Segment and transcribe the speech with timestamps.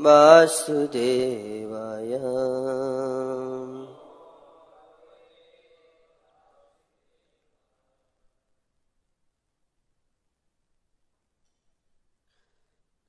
[0.00, 2.12] वासुदेवाय।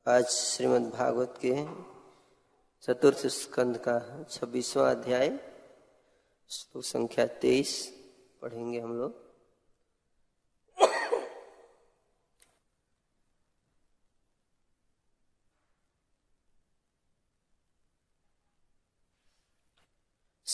[0.08, 1.66] आज श्रीमद् भागवत के
[2.82, 5.40] चतुर्थ स्कंद का छब्बीसवां अध्याय,
[6.50, 7.94] श्लोक संख्या तेईस
[8.42, 9.23] पढ़ेंगे हम लोग।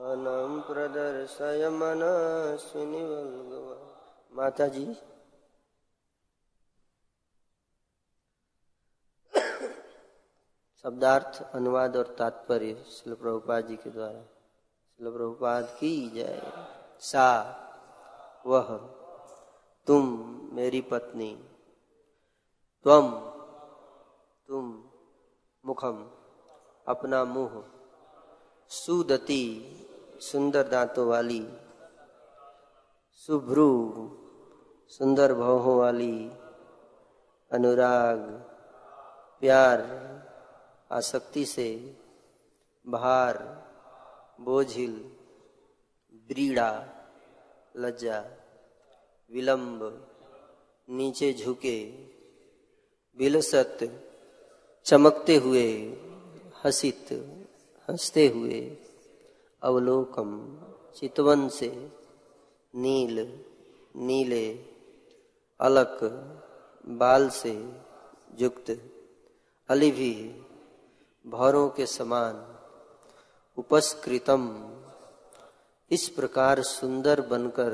[0.00, 1.68] प्रदर्शय
[4.32, 4.94] माता जी
[10.82, 14.22] शब्दार्थ, अनुवाद और तात्पर्य शिल प्रभुपाद जी के द्वारा।
[14.98, 16.52] शिल प्रभुपाद की जय।
[17.00, 17.42] सा,
[18.46, 18.76] वह,
[19.86, 20.04] तुम
[20.52, 21.44] मेरी पत्नी।
[22.82, 23.10] त्वम,
[24.48, 24.84] तुम
[25.66, 26.10] मुखम,
[26.88, 27.64] अपना मुँह,
[28.68, 29.74] सुदति
[30.20, 31.48] सुंदर दांतों वाली,
[33.12, 33.92] सुभ्रु,
[34.88, 36.30] सुंदर भवों वाली,
[37.52, 38.18] अनुराग,
[39.40, 39.82] प्यार,
[40.92, 41.96] आसक्ति से
[42.86, 43.38] भार,
[44.40, 45.10] बोझिल,
[46.14, 46.86] ब्रीड़ा,
[47.76, 48.24] लज्जा,
[49.30, 50.08] विलंब,
[50.90, 51.86] नीचे झुके
[53.18, 53.78] विलसत
[54.84, 55.96] चमकते हुए,
[56.64, 57.12] हसित,
[57.88, 58.84] हँसते हुए
[59.62, 60.58] अवलोकम,
[60.96, 61.92] चितवन से
[62.74, 63.44] नील,
[63.96, 64.52] नीले,
[65.60, 65.98] अलक,
[66.88, 67.72] बाल से
[68.38, 68.90] युक्त,
[69.68, 70.44] अलिभी,
[71.26, 72.56] भौरों के समान,
[73.58, 74.70] उपस्कृतम।
[75.90, 77.72] इस प्रकार सुंदर बनकर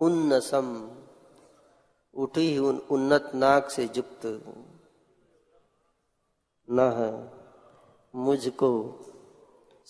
[0.00, 0.90] उन्नसम,
[2.14, 4.42] उठी उन उन्नत नाक से युक्त
[6.70, 6.78] न
[8.14, 8.70] मुझको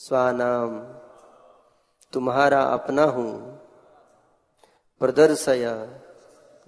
[0.01, 0.81] स्वानाम।
[2.13, 3.59] तुम्हारा अपना हूँ।
[5.01, 6.01] प्रदर्शय,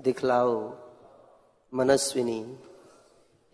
[0.00, 0.76] दिखलाओ,
[1.74, 2.58] मनस्विनी।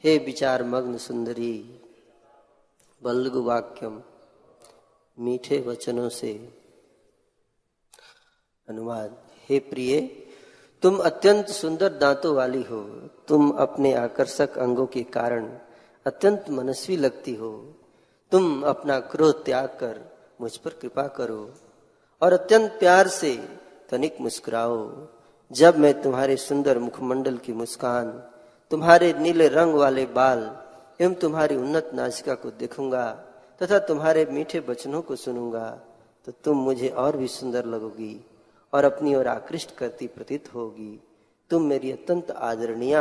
[0.05, 1.81] हे विचार मग्न सुंदरी
[3.03, 4.03] बल्गु वाक्यम
[5.19, 6.59] मीठे वचनों से।
[8.69, 10.01] अनुवाद, हे प्रिय,
[10.83, 12.85] तुम अत्यंत सुंदर दांतों वाली हो।
[13.29, 15.59] तुम अपने आकर्षक अंगों के कारण
[16.07, 17.76] अत्यंत मनस्वी लगती हो।
[18.33, 20.01] तुम अपना क्रोध त्याग कर
[20.41, 21.43] मुझ पर कृपा करो
[22.23, 23.35] और अत्यंत प्यार से
[23.91, 24.79] तनिक मुस्कुराओ।
[25.51, 28.11] जब मैं तुम्हारे सुंदर मुखमंडल की मुस्कान,
[28.71, 30.41] तुम्हारे नीले रंग वाले बाल
[31.01, 33.07] एवं तुम्हारी उन्नत नाचिका को देखूँगा
[33.61, 35.69] तथा तुम्हारे मीठे वचनों को सुनूँगा
[36.27, 38.15] तो तुम मुझे और भी सुंदर लगोगी
[38.73, 40.99] और अपनी ओर आकृष्ट करती प्रतीत होगी।
[41.51, 42.97] तुम मेरी अत्यंत आदरणीय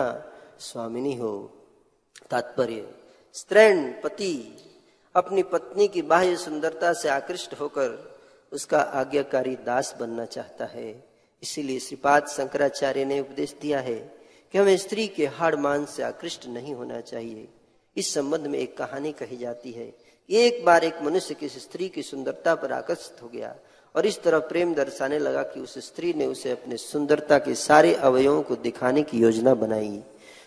[0.59, 1.33] स्वामिनी हो।
[2.29, 2.87] तात्पर्य,
[3.35, 4.35] स्त्रैण पति।
[5.15, 7.91] अपनी पत्नी की बाह्य सुंदरता से आकृष्ट होकर
[8.51, 10.87] उसका आज्ञाकारी दास बनना चाहता है।
[11.43, 13.95] इसीलिए श्रीपाद शंकराचार्य ने उपदेश दिया है
[14.53, 17.47] कि हमें स्त्री के हाड़ मान से आकृष्ट नहीं होना चाहिए।
[17.97, 19.93] इस संबंध में एक कहानी कही जाती है
[20.29, 23.55] एक बार एक मनुष्य किसी स्त्री की सुंदरता पर आकर्षित हो गया
[23.95, 27.93] और इस तरह प्रेम दर्शाने लगा कि उस स्त्री ने उसे अपने सुंदरता के सारे
[27.93, 30.01] अवयवों को दिखाने की योजना बनाई।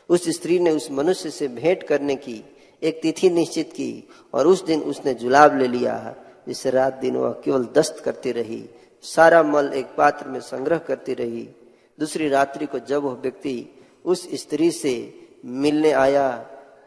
[0.09, 2.43] उस स्त्री ने उस मनुष्य से भेंट करने की
[2.83, 6.15] एक तिथि निश्चित की और उस दिन उसने जुलाब ले लिया।
[6.49, 8.65] जिससे रात दिन वह केवल दस्त करती रही,
[9.05, 11.49] सारा मल एक पात्र में संग्रह करती रही।
[11.99, 13.57] दूसरी रात्रि को जब वह व्यक्ति
[14.05, 14.95] उस स्त्री से
[15.45, 16.31] मिलने आया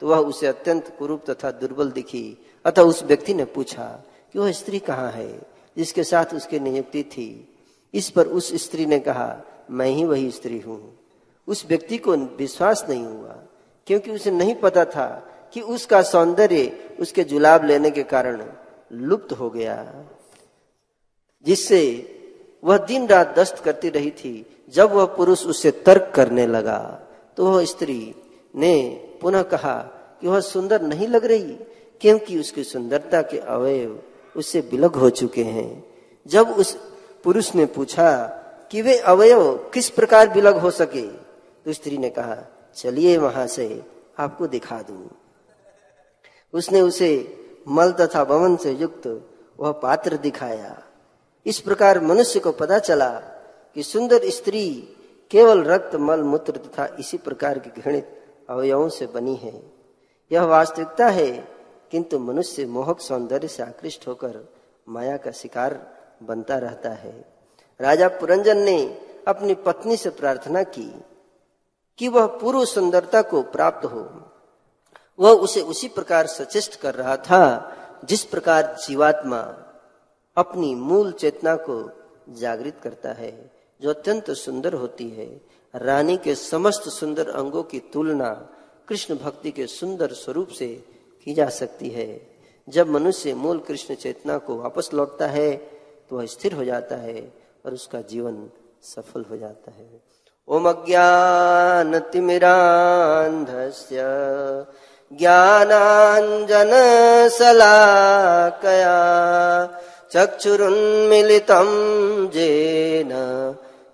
[0.01, 3.85] तो वह उसे अत्यंत कुरूप तथा दुर्बल दिखी। अतः उस व्यक्ति ने पूछा,
[4.33, 5.29] कि वह स्त्री कहाँ है,
[5.77, 7.47] जिसके साथ उसकी नियुक्ति थी?
[7.93, 10.81] इस पर उस स्त्री ने कहा, मैं ही वही स्त्री हूँ।
[11.47, 13.37] उस व्यक्ति को विश्वास नहीं हुआ,
[13.87, 15.07] क्योंकि उसे नहीं पता था
[15.53, 18.41] कि उसका सौंदर्य उसके जुलाब लेने के कारण
[18.91, 19.75] लुप्त हो गया,
[21.45, 21.81] जिससे
[22.63, 24.33] वह दिन रात दस्त करती रही थी।
[24.73, 26.79] जब वह पुरुष उससे तर्क करने लगा
[27.37, 28.13] तो वह स्त्री
[28.53, 28.73] ने
[29.21, 29.77] पुनः कहा
[30.21, 31.53] कि वह सुंदर नहीं लग रही,
[32.01, 34.01] क्योंकि उसकी सुंदरता के अवयव
[34.35, 35.83] उससे बिलग हो चुके हैं।
[36.25, 36.71] जब उस
[37.25, 38.11] पुरुष ने पूछा
[38.71, 42.37] कि वे अवयव किस प्रकार बिलग हो सके तो स्त्री ने कहा,
[42.75, 43.83] चलिए वहाँ से
[44.19, 45.09] आपको दिखा दू।
[46.53, 49.29] उसने उसे मल तथा भवन से युक्त
[49.59, 50.83] वह पात्र दिखाया।
[51.45, 53.09] इस प्रकार मनुष्य को पता चला
[53.75, 54.95] कि सुंदर स्त्री
[55.31, 59.71] केवल रक्त, मल, मूत्र तथा इसी प्रकार की घृणित अवयवों से बनी है।
[60.31, 61.47] यह वास्तविकता है,
[61.91, 64.53] किंतु मनुष्य मोहक सौंदर्य से आकृष्ट होकर
[64.89, 65.93] माया का शिकार
[66.23, 67.25] बनता रहता है।
[67.81, 71.03] राजा पुरंजन ने अपनी पत्नी से प्रार्थना की
[71.97, 74.30] कि वह पूर्व सुंदरता को प्राप्त हो।
[75.19, 77.43] वह उसे उसी प्रकार सचेष्ट कर रहा था,
[78.05, 79.39] जिस प्रकार जीवात्मा
[80.37, 81.75] अपनी मूल चेतना को
[82.29, 83.51] जागृत करता है,
[83.81, 85.41] जो अत्यंत सुंदर होती है।
[85.73, 88.29] रानी के समस्त सुंदर अंगों की तुलना
[88.89, 90.67] कृष्ण भक्ति के सुंदर स्वरूप से
[91.27, 92.07] की जा सकती है।
[92.67, 95.55] जब मनुष्य मूल कृष्ण चेतना को वापस लौटता है
[96.09, 97.21] तो वह स्थिर हो जाता है
[97.65, 98.49] और उसका जीवन
[98.83, 100.01] सफल हो जाता है।
[100.47, 103.97] ओम अज्ञान तिमिरांधस्य
[105.19, 106.71] ज्ञानांजन
[107.29, 108.97] सलाकया
[110.13, 111.69] चक्षुरुन्मिलितं
[112.27, 113.11] जेन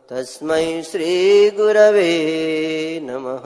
[0.10, 2.14] तस्मै श्रीगुरवे
[3.04, 3.46] नमः।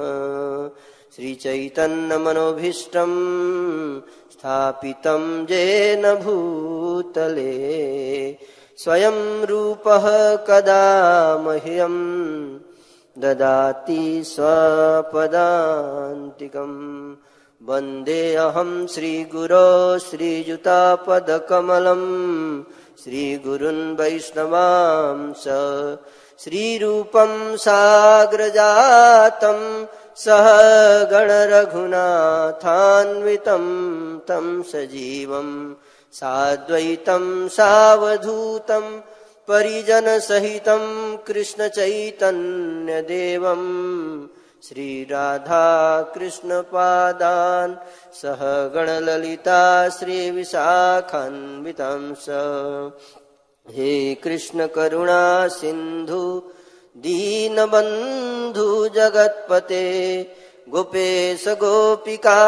[1.16, 3.20] श्रीचैतन्यमनोभीष्टम्
[4.32, 7.52] स्थापितं येन भूतले।
[8.78, 12.60] स्वयं रूपः कदा मह्यम्
[13.22, 15.22] ददाति स्वपदान्तिकम्
[17.70, 19.68] वंदे अहं श्रीगुरो
[20.00, 22.06] श्रीयुतापदकमलम्
[23.04, 25.44] श्रीगुरुन् वैष्णवांस
[26.44, 27.32] श्रीरूपं
[27.66, 29.66] साग्रजातम्
[30.24, 30.48] सह
[31.12, 33.66] गणरघुनाथान्वितं
[34.30, 35.54] तं सजीवम्
[36.20, 37.26] साद्वैतं
[37.58, 38.86] सावधूतं
[39.50, 40.84] परिजनसहितं
[41.28, 43.68] कृष्णचैतन्यदेवम्।
[44.64, 47.76] श्रीराधा कृष्णपादान्
[48.14, 52.26] सह गणललिता श्रीविशाखान्वितं स।
[53.70, 56.52] हे कृष्णकरुणा सिन्धु,
[56.98, 60.28] दीनबन्धु जगत्पते,
[60.70, 62.40] गोपेश गोपिका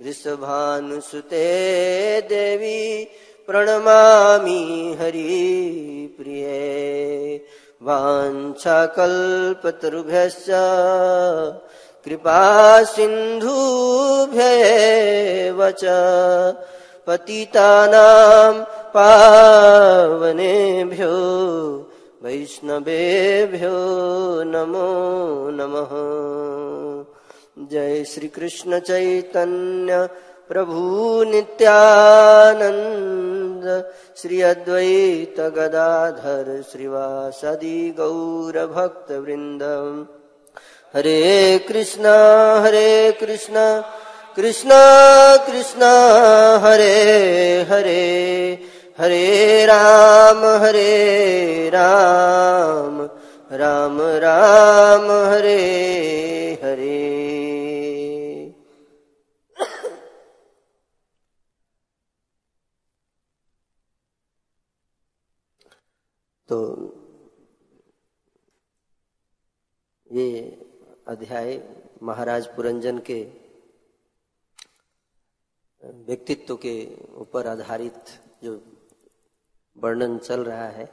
[0.02, 1.50] वृषभानुसुते
[2.30, 2.82] देवी
[3.48, 4.62] प्रणमामि
[5.00, 6.62] हरिप्रिये
[7.88, 10.48] वाञ्छाकल्पतरुभ्यश्च
[12.06, 12.44] कृपा
[12.94, 13.50] सिन्धुभ्येव
[15.82, 15.84] च
[17.08, 18.56] पतितानां
[18.96, 21.16] पावनेभ्यो।
[22.24, 23.70] वैष्णवेभ्यो
[24.44, 25.90] नमो नमः।
[27.72, 30.10] जय श्री कृष्ण चैतन्य
[30.50, 39.64] प्रभु नित्यानन्द। श्री अद्वैत गदाधर श्रीवासदि गौरभक्तवृन्द।
[40.96, 42.06] हरे कृष्ण
[42.66, 43.82] हरे कृष्ण
[44.36, 44.70] कृष्ण
[45.46, 45.84] कृष्ण,
[46.64, 48.06] हरे हरे।
[48.98, 53.02] हरे राम हरे राम
[53.52, 55.60] राम राम, हरे
[56.64, 56.96] हरे।
[66.50, 66.58] तो
[70.12, 70.40] ये
[71.08, 71.60] अध्याय
[72.04, 73.22] महाराज पुरंजन के
[76.08, 76.76] व्यक्तित्व के
[77.16, 78.56] ऊपर आधारित जो
[79.78, 80.86] वर्णन चल रहा है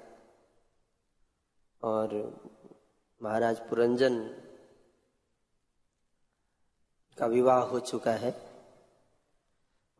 [1.83, 2.14] और
[3.21, 4.19] महाराज पुरंजन
[7.19, 8.35] का विवाह हो चुका है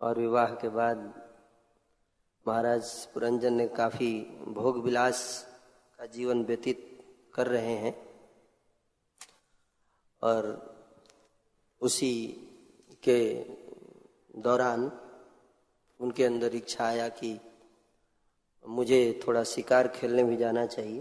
[0.01, 0.99] और विवाह के बाद
[2.47, 4.11] महाराज पुरंजन ने काफ़ी
[4.49, 5.21] भोग विलास
[5.99, 6.91] का जीवन व्यतीत
[7.35, 7.95] कर रहे हैं
[10.23, 10.47] और
[11.81, 12.15] उसी
[13.03, 13.19] के
[14.43, 14.91] दौरान
[16.01, 17.39] उनके अंदर इच्छा आया कि
[18.65, 21.01] मुझे थोड़ा शिकार खेलने भी जाना चाहिए।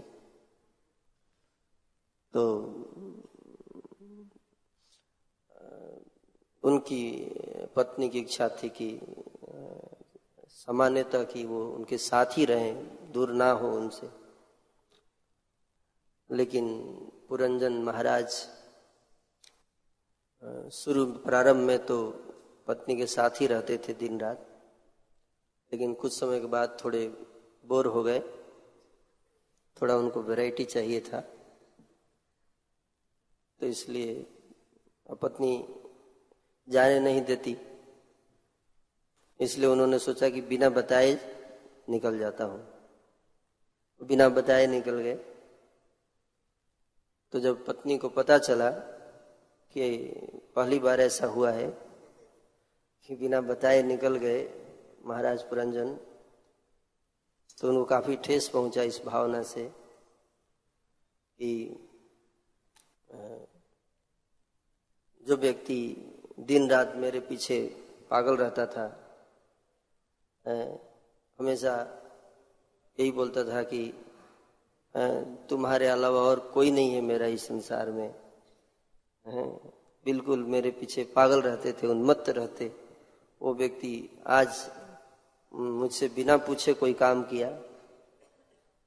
[2.34, 2.42] तो
[6.62, 7.02] उनकी
[7.76, 9.00] पत्नी की इच्छा थी कि
[10.48, 14.08] सामान्यतः कि वो उनके साथ ही रहें, दूर ना हो उनसे।
[16.30, 16.66] लेकिन
[17.28, 18.30] पुरंजन महाराज
[20.72, 21.96] शुरू, प्रारंभ में तो
[22.66, 24.46] पत्नी के साथ ही रहते थे दिन रात।
[25.72, 27.06] लेकिन कुछ समय के बाद थोड़े
[27.64, 28.20] बोर हो गए।
[29.76, 31.20] थोड़ा उनको वैरायटी चाहिए था।
[33.60, 34.26] तो इसलिए
[35.22, 35.74] पत्नी
[36.68, 37.56] जाने नहीं देती।
[39.40, 41.12] इसलिए उन्होंने सोचा कि बिना बताए
[41.88, 42.74] निकल जाता हूँ।
[44.02, 45.14] बिना बताए निकल गए।
[47.32, 48.70] तो जब पत्नी को पता चला
[49.72, 50.06] कि
[50.56, 51.70] पहली बार ऐसा हुआ है
[53.06, 54.70] कि बिना बताए निकल गए
[55.04, 55.98] महाराज पुरंजन
[57.58, 59.64] तो उनको काफ़ी ठेस पहुँचा इस भावना से
[61.38, 61.50] कि
[65.26, 65.80] जो व्यक्ति
[66.40, 67.60] दिन रात मेरे पीछे
[68.10, 68.86] पागल रहता था
[71.38, 71.74] हमेशा
[72.98, 73.82] यही बोलता था कि
[75.50, 78.14] तुम्हारे अलावा और कोई नहीं है मेरा इस संसार में।
[80.06, 82.70] बिल्कुल मेरे पीछे पागल रहते थे, उन्मत्त रहते।
[83.40, 83.92] वो व्यक्ति
[84.26, 84.48] आज
[85.54, 87.48] मुझसे बिना पूछे कोई काम किया।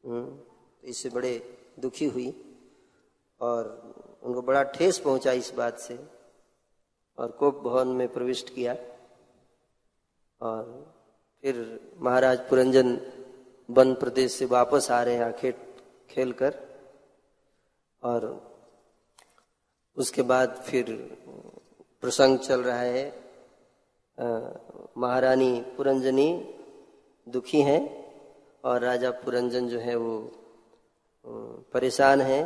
[0.04, 0.40] हम्म,
[0.84, 1.32] इससे बड़े
[1.80, 2.30] दुखी हुई
[3.42, 5.98] और उनको बड़ा ठेस पहुँचा इस बात से
[7.18, 8.76] और कोप भवन में प्रविष्ट किया।
[10.42, 10.64] और
[11.44, 11.56] फिर
[12.00, 12.98] महाराज पुरंजन
[13.70, 15.56] वन प्रदेश से वापस आ रहे हैं आखेट
[16.10, 16.56] खेल कर
[18.04, 18.26] और
[19.98, 20.92] उसके बाद फिर
[22.02, 23.06] प्रसंग चल रहा है।
[24.98, 26.30] महारानी पुरंजनी
[27.28, 27.82] दुखी हैं
[28.64, 30.18] और राजा पुरंजन जो है वो
[31.74, 32.44] परेशान हैं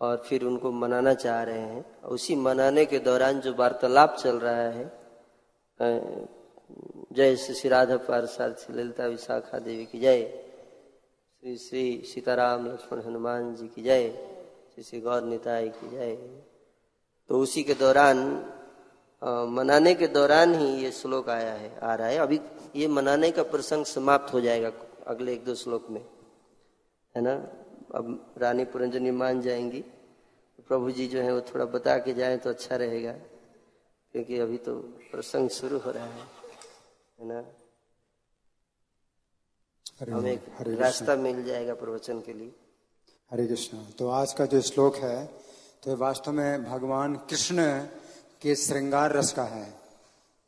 [0.00, 4.68] और फिर उनको मनाना चाह रहे हैं। उसी मनाने के दौरान जो वार्तालाप चल रहा
[4.68, 4.90] है
[7.12, 10.22] जय श्री राधा श्री ललिता विशाखा देवी की जय,
[11.42, 14.08] श्री श्री सीताराम लक्ष्मण हनुमान जी की जय,
[14.74, 16.14] श्री श्री गौर निताय की जय।
[17.30, 18.18] तो उसी के दौरान
[19.22, 22.40] मनाने के दौरान ही ये श्लोक आया है आ रहा है। अभी
[22.76, 24.70] ये मनाने का प्रसंग समाप्त हो जाएगा
[25.06, 26.00] अगले एक दो श्लोक में।
[27.14, 27.34] है ना?
[27.94, 29.80] अब रानी पुरंजनी मान जाएँगी।
[30.68, 33.12] प्रभु जी जो है वो थोड़ा बता के जाए तो अच्छा रहेगा
[34.14, 34.74] क्योंकि अभी तो
[35.12, 36.26] प्रसंग शुरू हो रहा है।
[37.18, 37.44] है ना?
[40.12, 40.44] हमें एक
[40.80, 42.52] रास्ता मिल जाएगा प्रवचन के लिए।
[43.30, 45.26] हरे कृष्ण। तो आज का जो श्लोक है
[45.82, 47.62] तो वास्तव में भगवान कृष्ण
[48.42, 49.74] के श्रृंगार रस का है।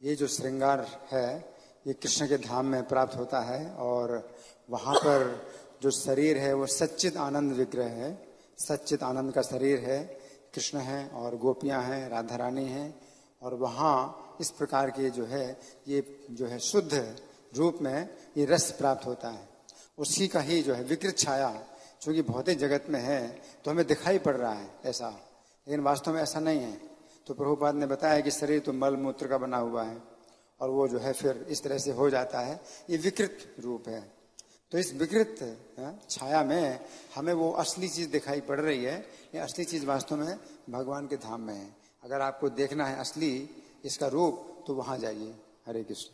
[0.03, 1.55] ये जो श्रृंगार है,
[1.87, 4.37] ये कृष्ण के धाम में प्राप्त होता है और
[4.71, 5.51] वहाँ पर
[5.83, 10.03] जो शरीर है, वो सच्चित आनंद विग्रह है। सच्चित आनंद का शरीर है,
[10.55, 13.01] कृष्ण है और गोपियाँ हैं राधा रानी हैं
[13.43, 17.17] और वहाँ इस प्रकार के जो है, ये जो है शुद्ध
[17.57, 19.49] रूप में ये रस प्राप्त होता है।
[19.99, 21.67] उसी का ही जो है विकृत छाया
[22.03, 23.29] चूँकि भौतिक जगत में है
[23.65, 26.90] तो हमें दिखाई पड़ रहा है ऐसा। लेकिन वास्तव में ऐसा नहीं है।
[27.31, 30.03] तो प्रभुपाद ने बताया कि शरीर तो मल मूत्र का बना हुआ है
[30.61, 32.59] और वो जो है फिर इस तरह से हो जाता है।
[32.91, 34.01] ये विकृत रूप है।
[34.73, 35.39] तो इस विकृत
[36.11, 36.81] छाया में
[37.15, 38.99] हमें वो असली चीज़ दिखाई पड़ रही है।
[39.35, 40.39] ये असली चीज़ वास्तव में
[40.71, 41.71] भगवान के धाम में है।
[42.05, 43.51] अगर आपको देखना है असली
[43.85, 45.35] इसका रूप तो वहाँ जाइए।
[45.67, 46.11] हरे कृष्ण।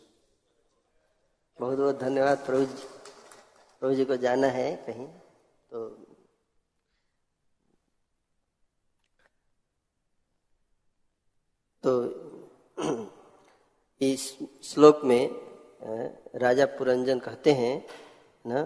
[1.58, 2.64] बहुत बहुत धन्यवाद प्रभु
[3.80, 5.06] प्रभु जी को जाना है कहीं।
[5.72, 6.05] तो
[11.86, 11.92] तो
[14.02, 15.30] इस श्लोक में
[16.34, 17.86] राजा पुरंजन कहते हैं,
[18.46, 18.62] ना,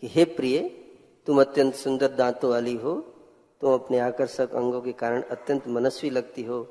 [0.00, 0.58] कि हे प्रिय,
[1.26, 2.94] तुम अत्यंत सुंदर दांतों वाली हो,
[3.60, 6.62] तुम अपने आकर्षक अंगों के कारण अत्यंत मनस्वी लगती हो,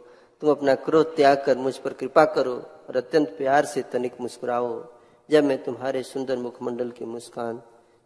[0.41, 2.55] तुम अपना क्रोध त्याग कर मुझ पर कृपा करो
[2.89, 4.83] और अत्यंत प्यार से तनिक मुस्कुराओ।
[5.29, 7.61] जब मैं तुम्हारे सुंदर मुखमंडल की मुस्कान,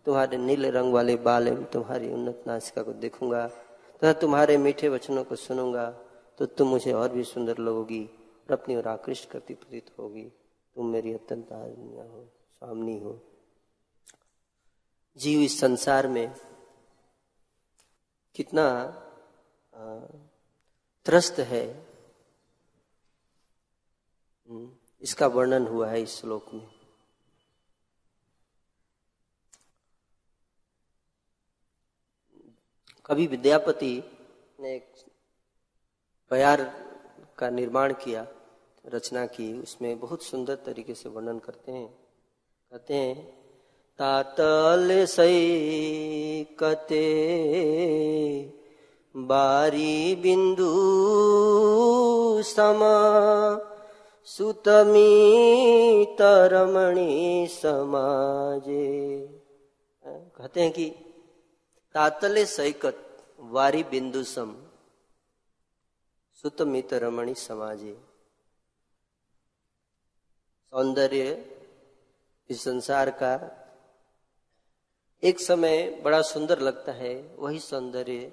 [0.06, 5.24] तुम्हारे नीले रंग वाले बाल एवं तुम्हारी उन्नत नासिका को देखूँगा, तथा तुम्हारे मीठे वचनों
[5.24, 6.05] को सुनूँगा
[6.40, 10.24] तो तुम मुझे और भी सुंदर लगोगी और अपनी ओर आकृष्ट करती प्रतीत होगी।
[10.76, 13.20] तुम मेरी अत्यंत आदमिया हो स्वामी हो।
[15.18, 16.36] जीव इस संसार में
[18.36, 18.66] कितना
[21.06, 21.66] त्रस्त है
[24.50, 24.72] हम्म,
[25.02, 26.68] इसका वर्णन हुआ है इस श्लोक में।
[33.06, 33.92] कभी विद्यापति
[34.60, 34.94] ने एक
[36.30, 36.62] प्यार
[37.38, 38.28] का निर्माण किया,
[38.86, 41.88] रचना की, उसमें बहुत सुंदर तरीके से वर्णन करते हैं।
[42.72, 43.30] कहते हैं,
[44.00, 47.06] तातल सई कते
[49.18, 50.72] बारी बिंदु
[52.44, 52.96] समा
[54.26, 59.28] सुतमी तरमणी समाजे।
[60.08, 60.90] कहते हैं कि
[61.94, 64.56] तातले सैकत वारी बिंदु सम
[66.46, 67.94] सुतमित रमणी समाजे।
[70.74, 71.24] सौंदर्य
[72.50, 73.32] इस संसार का
[75.24, 78.28] एक समय बड़ा सुंदर लगता है, वही सौंदर्य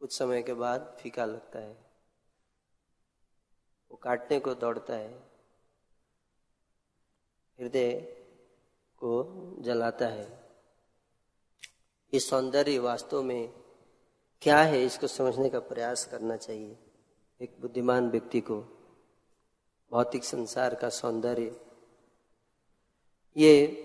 [0.00, 1.74] कुछ समय के बाद फीका लगता है।
[3.90, 5.12] वो काटने को दौड़ता है,
[7.58, 7.92] हृदय
[9.00, 9.12] को
[9.62, 10.28] जलाता है।
[12.12, 13.65] ये सौंदर्य वास्तव में
[14.42, 16.76] क्या है इसको समझने का प्रयास करना चाहिए?
[17.40, 18.60] एक बुद्धिमान व्यक्ति को
[19.92, 21.60] भौतिक संसार का सौंदर्य,
[23.36, 23.82] ये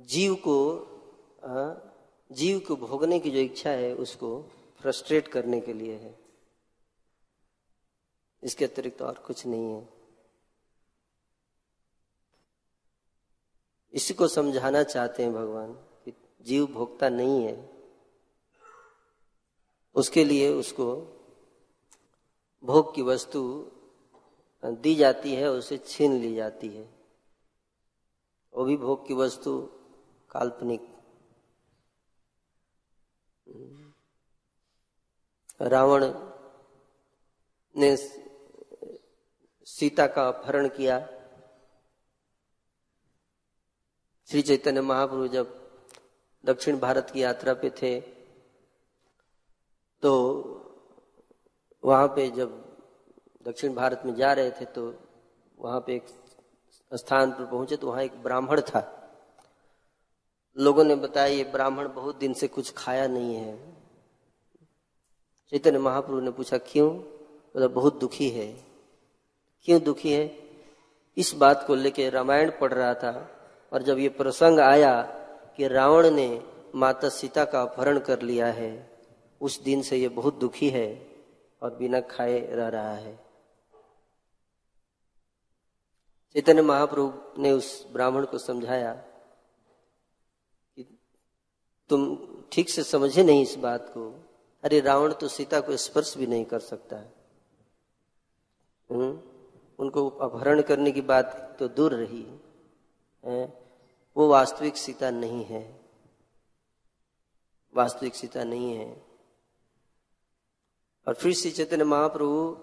[0.00, 0.58] जीव को
[2.30, 4.40] जीव को भोगने की जो इच्छा है उसको
[4.80, 6.14] फ्रस्ट्रेट करने के लिए है।
[8.42, 9.88] इसके अतिरिक्त और कुछ नहीं है।
[13.94, 15.72] इसी को समझाना चाहते हैं भगवान
[16.04, 17.77] कि जीव भोगता नहीं है।
[19.98, 20.86] उसके लिए उसको
[22.64, 23.70] भोग की वस्तु
[24.64, 26.94] दी जाती है, उसे छीन ली जाती है।
[28.54, 29.60] वो भी भोग की वस्तु
[30.30, 30.82] काल्पनिक।
[35.60, 36.04] रावण
[37.76, 37.96] ने
[39.66, 40.98] सीता का अपहरण किया।
[44.28, 45.70] श्री चैतन्य महाप्रभु जब
[46.44, 48.17] दक्षिण भारत की यात्रा पे थे
[50.02, 50.12] तो
[51.84, 52.64] वहाँ पे जब
[53.46, 54.94] दक्षिण भारत में जा रहे थे तो
[55.58, 56.06] वहाँ पे एक
[56.92, 58.94] स्थान पर पहुँचे तो वहाँ एक ब्राह्मण था।
[60.56, 63.76] लोगों ने बताया, ये ब्राह्मण बहुत दिन से कुछ खाया नहीं है।
[65.52, 66.90] चैतन्य महाप्रभु ने पूछा, क्यों?
[67.54, 68.52] बोला बहुत दुखी है।
[69.62, 70.38] क्यों दुखी है?
[71.16, 73.30] इस बात को लेके रामायण पढ़ रहा था
[73.72, 75.02] और जब ये प्रसंग आया
[75.56, 78.97] कि रावण ने माता सीता का अपहरण कर लिया है
[79.40, 81.16] उस दिन से ये बहुत दुखी है
[81.62, 83.28] और बिना खाए रह रहा है।
[86.32, 88.94] चैतन्य महाप्रभु ने उस ब्राह्मण को समझाया
[90.76, 90.98] कि
[91.88, 94.24] तुम ठीक से समझे नहीं इस बात को।
[94.62, 97.14] अरे रावण तो सीता को स्पर्श भी नहीं कर सकता। है
[98.90, 99.20] हम्म?
[99.78, 102.40] उनको अपहरण करने की बात तो दूर रही।
[103.24, 103.70] है?
[104.16, 105.80] वो वास्तविक सीता नहीं है।
[107.74, 109.07] वास्तविक सीता नहीं है।
[111.08, 112.56] और फिर श्री चैतन्य महाप्रभु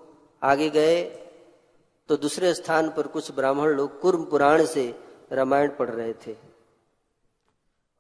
[0.44, 1.04] आगे गए
[2.10, 4.84] तो दूसरे स्थान पर कुछ ब्राह्मण लोग कुर्म पुराण से
[5.32, 6.36] रामायण पढ़ रहे थे।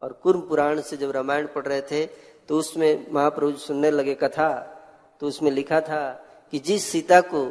[0.01, 2.05] और कुर्म पुराण से जब रामायण पढ़ रहे थे
[2.49, 4.49] तो उसमें महाप्रभु सुनने लगे कथा
[5.21, 6.12] तो उसमें लिखा था
[6.51, 7.43] कि जिस सीता को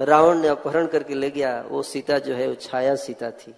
[0.00, 3.54] रावण ने अपहरण करके ले गया, वो सीता जो है, वो छाया सीता थी।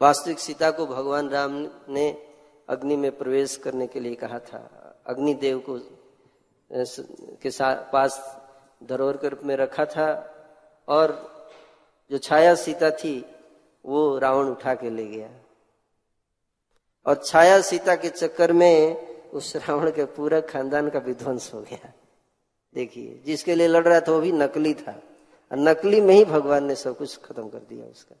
[0.00, 1.52] वास्तविक सीता को भगवान राम
[1.88, 2.26] ने
[2.68, 5.80] अग्नि में प्रवेश करने के लिए कहा था। अग्निदेव को
[7.36, 8.40] के साथ पास
[8.82, 10.34] धरोहर के रूप में रखा था
[10.88, 11.34] और
[12.10, 13.26] जो छाया सीता थी,
[13.84, 15.30] वो रावण उठा के ले गया।
[17.06, 21.92] और छाया सीता के चक्कर में उस रावण के पूरा खानदान का विध्वंस हो गया।
[22.74, 25.02] देखिए, जिसके लिए लड़ रहा था, वो भी नकली था।
[25.52, 28.16] और नकली में ही भगवान ने सब कुछ खत्म कर दिया उसका।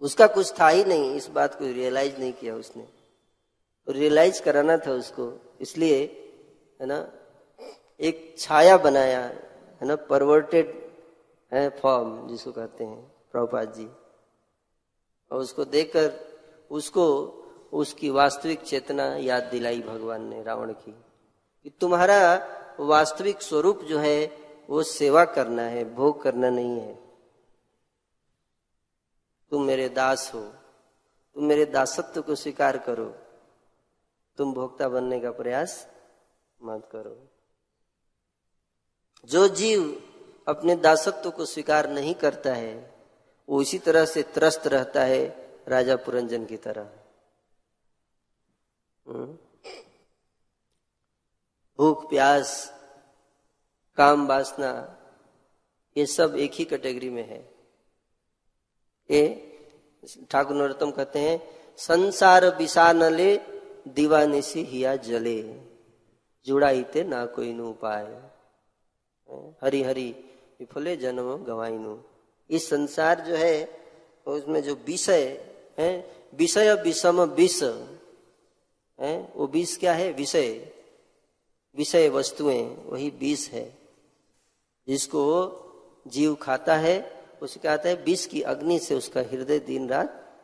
[0.00, 3.01] उसका कुछ था ही नहीं, इस बात को रियलाइज़ नहीं किया उसने।
[3.88, 5.98] रियलाइज़ कराना था उसको। इसलिए,
[6.80, 7.12] है ना,
[8.00, 9.20] एक छाया बनाया,
[9.80, 10.92] है ना परवर्टेड
[11.52, 13.86] है फॉर्म जिसको कहते हैं, प्रभुपाद जी।
[15.32, 16.12] और उसको देखकर,
[16.70, 17.28] उसको
[17.72, 21.04] उसकी वास्तविक चेतना याद दिलाई भगवान ने, रावण की,
[21.64, 22.48] कि तुम्हारा
[22.80, 24.36] वास्तविक स्वरूप जो है,
[24.70, 26.98] वो सेवा करना है, भोग करना नहीं है।
[29.50, 30.40] तुम मेरे दास हो,
[31.34, 33.14] तुम मेरे दासत्व को स्वीकार करो।
[34.36, 35.88] तुम भोक्ता बनने का प्रयास
[36.62, 37.28] मत करो।
[39.24, 40.08] जो जीव
[40.48, 42.94] अपने दासत्व को स्वीकार नहीं करता है,
[43.48, 46.90] वो इसी तरह से त्रस्त रहता है राजा पुरंजन की तरह।
[49.08, 49.38] हम्म?
[51.78, 52.72] भूख, प्यास,
[53.96, 54.98] काम, वासना,
[55.96, 57.54] ये सब एक ही कैटेगरी में है।
[59.10, 59.48] ये
[60.30, 63.52] ठाकुर नरोत्तम कहते हैं, संसार विषानले
[63.88, 65.60] दीवानिसी हिया जले।
[66.46, 68.32] जुड़ाईते ना कोई नु उपाय
[69.62, 70.10] हरी हरी
[70.60, 71.98] विफले जन्म गवाइनु
[72.50, 73.80] इस संसार जो है,
[74.26, 77.62] उसमें जो विषय है विषय विषम विष।
[79.00, 79.32] है?
[79.36, 80.12] वो विष क्या है?
[80.12, 80.72] विषय।
[81.76, 83.78] विषय वस्तुएँ, वही विष है।
[84.88, 85.24] जिसको
[86.06, 90.40] जीव खाता है, उसे कहता है विष की अग्नि से उसका हृदय दिन रात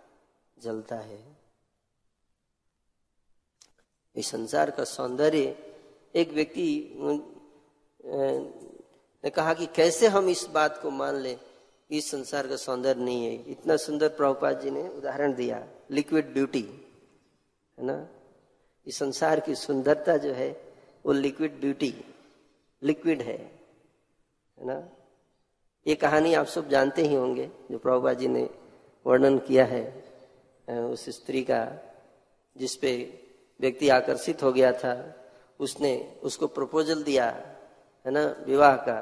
[0.59, 1.38] जलता है।
[4.23, 5.57] संसार का सौंदर्य,
[6.15, 6.95] एक व्यक्ति
[9.25, 11.39] ने कहा कि कैसे हम इस बात को मान लें
[11.91, 16.63] इस संसार का सौंदर्य नहीं है। इतना सुंदर प्रभुपाद जी ने उदाहरण दिया, लिक्विड ब्यूटी,
[17.79, 18.07] है ना?
[18.87, 20.51] इस संसार की सुंदरता जो है,
[21.05, 21.95] वो लिक्विड ब्यूटी,
[22.83, 24.83] लिक्विड है है ना?
[25.87, 28.49] ये कहानी आप सब जानते ही होंगे, जो प्रभुपा जी ने
[29.07, 29.85] वर्णन किया है
[30.69, 31.61] उस स्त्री का
[32.57, 32.93] जिसपे
[33.61, 34.95] व्यक्ति आकर्षित हो गया था,
[35.61, 35.93] उसने
[36.23, 37.27] उसको प्रपोजल दिया,
[38.07, 38.99] है ना, विवाह का।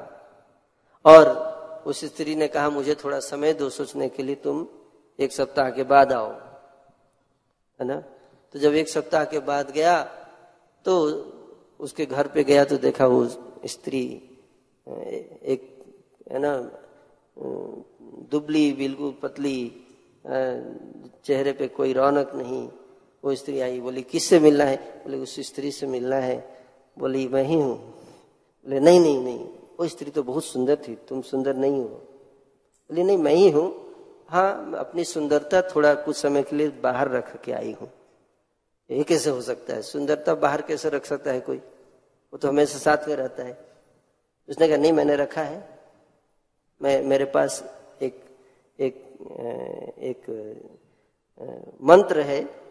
[1.05, 4.67] और उस स्त्री ने कहा, मुझे थोड़ा समय दो सोचने के लिए, तुम
[5.19, 6.31] एक सप्ताह के बाद आओ।
[7.79, 7.99] है ना?
[8.53, 10.03] तो जब एक सप्ताह के बाद गया
[10.85, 10.93] तो
[11.79, 13.25] उसके घर पे गया तो देखा वो
[13.65, 14.05] स्त्री,
[14.87, 15.61] एक,
[16.31, 16.57] है ना,
[18.31, 19.59] दुबली, बिल्कुल पतली
[21.23, 22.69] चेहरे पे कोई रौनक नहीं
[23.27, 24.77] वो स्त्री आई, बोली, किससे मिलना है?
[25.03, 26.37] बोले, उस स्त्री से मिलना है।
[26.97, 29.45] बोली, मैं ही हूँ। बोले, नहीं नहीं नहीं,
[29.79, 31.87] वो स्त्री तो बहुत सुंदर थी, तुम सुंदर नहीं हो।
[32.89, 33.67] बोले, नहीं, मैं ही हूँ।
[34.29, 37.89] हाँ अपनी सुंदरता थोड़ा कुछ समय के लिए बाहर रख के आई हूँ।
[38.89, 39.81] ये कैसे हो सकता है?
[39.81, 41.57] सुंदरता बाहर कैसे रख सकता है कोई?
[41.57, 43.57] वो तो हमेशा साथ में रहता है।
[44.49, 45.67] उसने कहा, नहीं, मैंने रखा है।
[46.81, 47.63] मैं, मेरे पास
[48.01, 48.23] एक
[48.79, 48.95] एक
[50.01, 50.29] एक
[51.81, 52.66] मंत्र है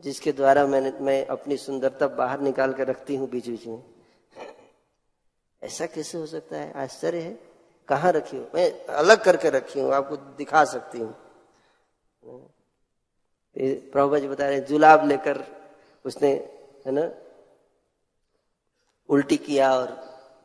[0.00, 3.82] जिसके द्वारा मैंने, मैं अपनी सुंदरता बाहर निकाल कर रखती हूँ बीच बीच में।
[5.62, 6.72] ऐसा कैसे हो सकता है?
[6.72, 7.38] आश्चर्य है।
[7.88, 8.46] कहाँ रखी हूँ?
[8.54, 11.14] मैं अलग करके रखी हूँ, आपको दिखा सकती हूँ।
[13.56, 15.44] प्रभुपा जी बता रहे जुलाब लेकर
[16.04, 16.30] उसने,
[16.86, 17.10] है ना,
[19.08, 19.96] उल्टी किया और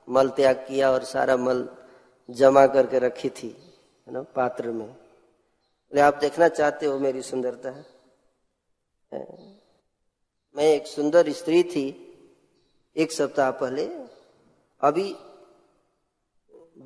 [0.09, 1.67] मल त्याग किया और सारा मल
[2.29, 3.49] जमा करके रखी थी,
[4.07, 4.95] है ना, पात्र में।
[6.01, 7.94] आप देखना चाहते हो मेरी सुंदरता। है
[10.55, 11.87] मैं एक सुंदर स्त्री थी,
[12.95, 13.85] एक सप्ताह पहले।
[14.81, 15.15] अभी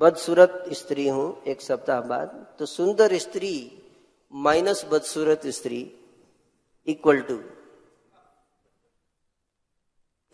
[0.00, 3.82] बदसूरत स्त्री हूँ, एक सप्ताह बाद। तो सुंदर स्त्री
[4.32, 6.00] माइनस बदसूरत स्त्री
[6.86, 7.36] इक्वल टू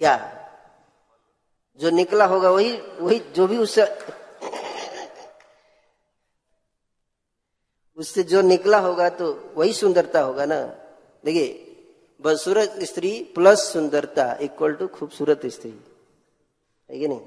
[0.00, 0.42] क्या?
[1.80, 3.86] जो निकला होगा वही वही जो भी उससे
[7.96, 10.60] उससे जो निकला होगा तो वही सुंदरता होगा ना?
[11.24, 11.65] देखिए
[12.20, 15.80] बदसूरत स्त्री प्लस सुंदरता इक्वल टू खूबसूरत स्त्री।
[16.90, 17.20] है कि नहीं?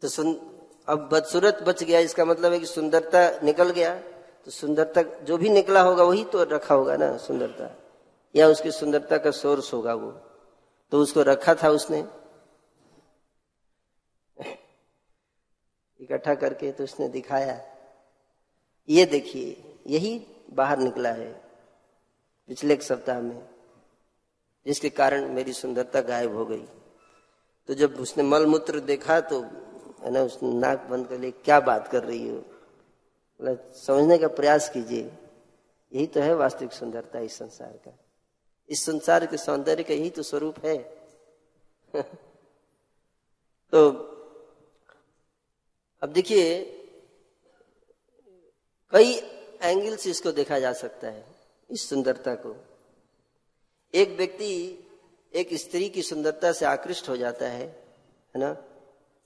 [0.00, 4.00] तो सुन, अब बदसूरत बच गया, इसका मतलब है कि सुंदरता निकल गया।
[4.44, 7.76] तो सुंदरता जो भी निकला होगा, वही तो रखा होगा ना, सुंदरता।
[8.36, 10.12] या उसकी सुंदरता का सोर्स होगा वो।
[10.90, 11.98] तो उसको रखा था उसने।
[16.00, 17.76] इकट्ठा करके तो उसने दिखाया।
[18.88, 21.49] ये देखिए, यही बाहर निकला है।
[22.50, 23.48] पिछले एक सप्ताह में,
[24.66, 26.66] जिसके कारण मेरी सुंदरता गायब हो गई।
[27.66, 29.42] तो जब उसने मल मूत्र देखा तो
[30.00, 32.44] है ना उसने नाक बंद कर लिए क्या बात कर रही हो?
[33.72, 35.12] समझने का प्रयास कीजिए।
[35.92, 37.98] यही तो है वास्तविक सुंदरता इस संसार का।
[38.68, 41.06] इस संसार के सौंदर्य का यही तो स्वरूप है।
[43.70, 43.90] तो
[46.02, 46.64] अब देखिए,
[48.90, 49.12] कई
[49.62, 51.29] एंगल से इसको देखा जा सकता है।
[51.70, 52.56] इस सुंदरता को।
[53.94, 54.52] एक व्यक्ति
[55.32, 57.66] एक स्त्री की सुंदरता से आकृष्ट हो जाता है
[58.34, 58.56] है ना?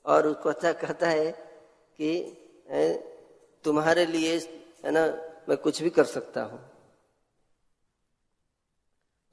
[0.05, 1.31] और उसको अच्छा कहता है
[1.99, 2.11] कि
[3.65, 4.37] तुम्हारे लिए,
[4.85, 5.07] है ना,
[5.49, 6.61] मैं कुछ भी कर सकता हूँ।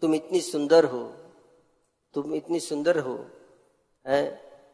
[0.02, 1.04] तुम इतनी सुंदर हो,
[2.16, 3.16] तुम इतनी सुंदर हो
[4.06, 4.24] है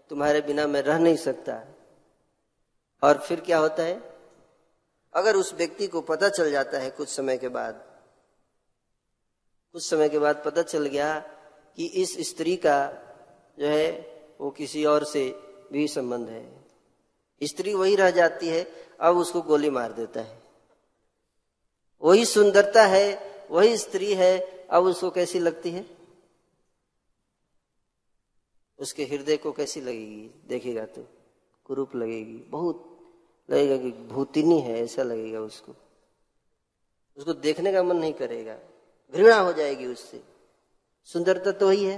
[0.10, 1.64] तुम्हारे बिना मैं रह नहीं सकता।
[3.04, 3.96] और फिर क्या होता है?
[5.14, 7.97] अगर उस व्यक्ति को पता चल जाता है कुछ समय के बाद
[9.74, 11.20] कुछ समय के बाद पता चल गया
[11.76, 12.92] कि इस स्त्री का
[13.60, 15.40] जो है, वो किसी और से
[15.72, 16.66] भी संबंध है।
[17.44, 20.44] स्त्री वही रह जाती है, अब उसको गोली मार देता है।
[22.02, 25.98] वही सुंदरता है, वही स्त्री है, अब उसको कैसी लगती है?
[28.78, 30.42] उसके हृदय को कैसी लगेगी?
[30.48, 31.08] देखेगा तो
[31.64, 33.00] कुरूप लगेगी। बहुत
[33.50, 35.76] लगेगा कि भूतिनी है, ऐसा लगेगा उसको।
[37.18, 38.60] उसको देखने का मन नहीं करेगा।
[39.14, 40.24] घृणा हो जाएगी उससे।
[41.04, 41.98] सुंदरता तो वही है,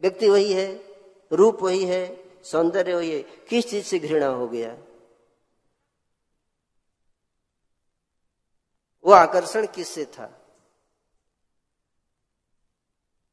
[0.00, 0.94] व्यक्ति वही है,
[1.32, 4.78] रूप वही है, सौंदर्य वही है। किस चीज़ से घृणा हो गया?
[9.04, 10.40] वो आकर्षण किससे था?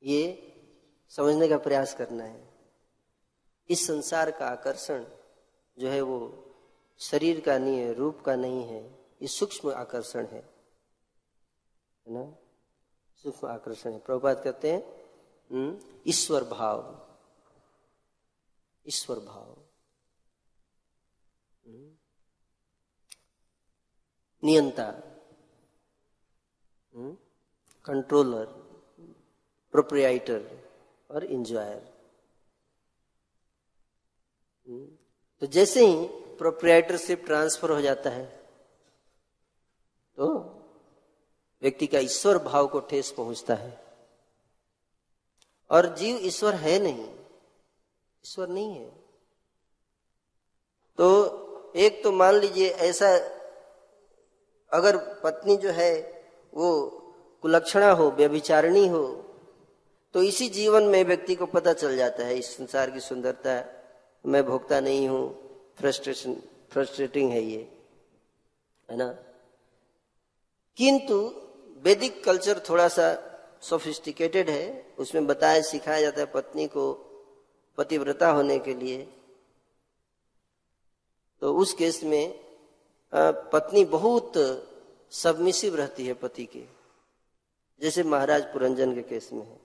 [0.03, 0.47] ये
[1.09, 2.53] समझने का प्रयास करना है।
[3.69, 5.05] इस संसार का आकर्षण
[5.77, 6.47] जो है वो
[6.99, 10.49] शरीर का नहीं है, रूप का नहीं है, ये सूक्ष्म आकर्षण है।
[12.07, 12.40] ना?
[13.23, 14.81] सूक्ष्म आकर्षण है। प्रभुपात कहते हैं
[15.51, 16.79] हम्म, ईश्वर भाव
[18.85, 19.49] ईश्वर भाव।
[21.65, 21.89] हम्म,
[24.43, 24.91] नियंता
[27.85, 28.45] कंट्रोलर
[29.73, 30.41] प्रोप्रियाइटर
[31.09, 31.89] और इंजॉयर
[35.41, 36.07] तो जैसे ही
[36.37, 38.25] प्रोप्रियाइटरशिप ट्रांसफ़र हो जाता है
[40.17, 40.27] तो
[41.61, 43.79] व्यक्ति का ईश्वर भाव को ठेस पहुँचता है।
[45.69, 47.03] और जीव ईश्वर है नहीं,
[48.25, 48.89] ईश्वर नहीं है।
[50.97, 53.09] तो एक तो मान लीजिए ऐसा
[54.71, 55.93] अगर पत्नी जो है,
[56.53, 56.87] वो
[57.43, 59.03] कुलक्षणा हो, व्यभिचारणी हो
[60.15, 63.53] तो इसी जीवन में व्यक्ति को पता चल जाता है, इस संसार की सुंदरता,
[64.25, 65.23] मैं भोगता नहीं हूँ,
[65.77, 66.35] फ्रस्ट्रेशन,
[66.71, 67.61] फ्रस्ट्रेटिंग है ये,
[68.89, 69.07] है ना?
[70.77, 71.19] किंतु
[71.81, 73.07] वैदिक कल्चर थोड़ा सा
[73.61, 76.93] सोफिस्टिकेटेड है। उसमें बताया, सिखाया जाता है पत्नी को
[77.77, 79.13] पतिव्रता होने के लिए।
[81.41, 82.39] तो उस केस में
[83.13, 84.33] पत्नी बहुत
[85.11, 86.63] सबमिसिव रहती है पति के।
[87.81, 89.59] जैसे महाराज पुरंजन के केस में है।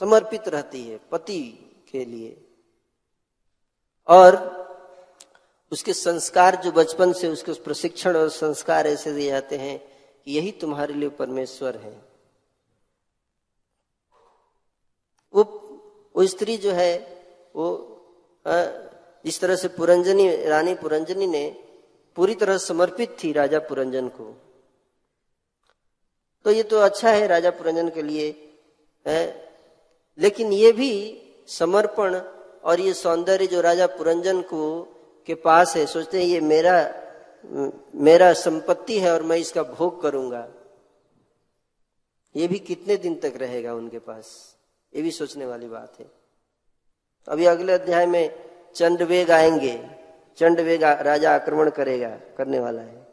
[0.00, 1.40] समर्पित रहती है पति
[1.92, 2.44] के लिए।
[4.08, 4.36] और
[5.72, 9.91] उसके संस्कार जो बचपन से, उसके प्रशिक्षण और संस्कार ऐसे दिए जाते हैं
[10.26, 11.92] कि यही तुम्हारे लिए परमेश्वर है।
[15.34, 15.42] वो
[16.14, 16.94] वो स्त्री जो है,
[17.54, 17.66] वो
[19.24, 21.44] इस तरह से पुरंजनी, रानी पुरंजनी ने
[22.16, 24.24] पूरी तरह समर्पित थी राजा पुरंजन को।
[26.44, 28.28] तो ये तो अच्छा है राजा पुरंजन के लिए,
[29.06, 29.22] है,
[30.18, 30.92] लेकिन ये भी
[31.48, 32.14] समर्पण
[32.64, 34.82] और ये सौंदर्य जो राजा पुरंजन को,
[35.28, 36.74] के पास है, सोचते हैं ये मेरा
[37.94, 40.48] मेरा संपत्ति है और मैं इसका भोग करूँगा।
[42.36, 44.56] ये भी कितने दिन तक रहेगा उनके पास?
[44.96, 46.06] ये भी सोचने वाली बात है।
[47.28, 49.90] अभी अगले अध्याय में चंड वेग आएँगे।
[50.36, 53.06] चंड वेग राजा आक्रमण करेगा, करने वाला है।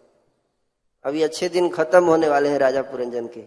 [1.04, 3.44] अभी अच्छे दिन खत्म होने वाले हैं राजा पुरंजन के।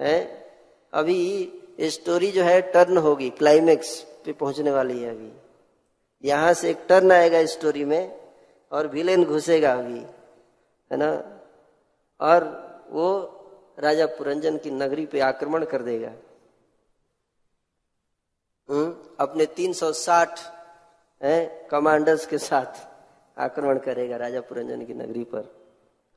[0.00, 0.44] हैं?
[0.92, 1.50] अभी
[1.80, 5.32] ये स्टोरी जो है टर्न होगी क्लाइमेक्स पे पहुँचने वाली है अभी।
[6.24, 8.23] यहाँ से एक टर्न आएगा स्टोरी में।
[8.74, 9.98] और विलेन घुसेगा अभी,
[10.92, 11.40] है ना?
[12.20, 12.42] और
[12.90, 13.30] वो
[13.78, 16.12] राजा पुरंजन की नगरी पे आक्रमण कर देगा।
[18.70, 19.16] हम्म?
[19.20, 20.38] अपने 360
[21.22, 22.86] है कमांडर्स के साथ
[23.38, 25.72] आक्रमण करेगा राजा पुरंजन की नगरी पर।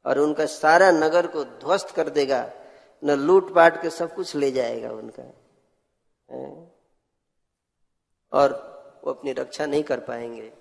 [0.06, 2.54] और उनका सारा नगर को ध्वस्त कर देगा।
[3.04, 5.24] न लूट पाट के सब कुछ ले जाएगा उनका,
[6.32, 6.72] है?
[8.34, 10.57] और वो अपनी रक्षा नहीं कर पाएँगे।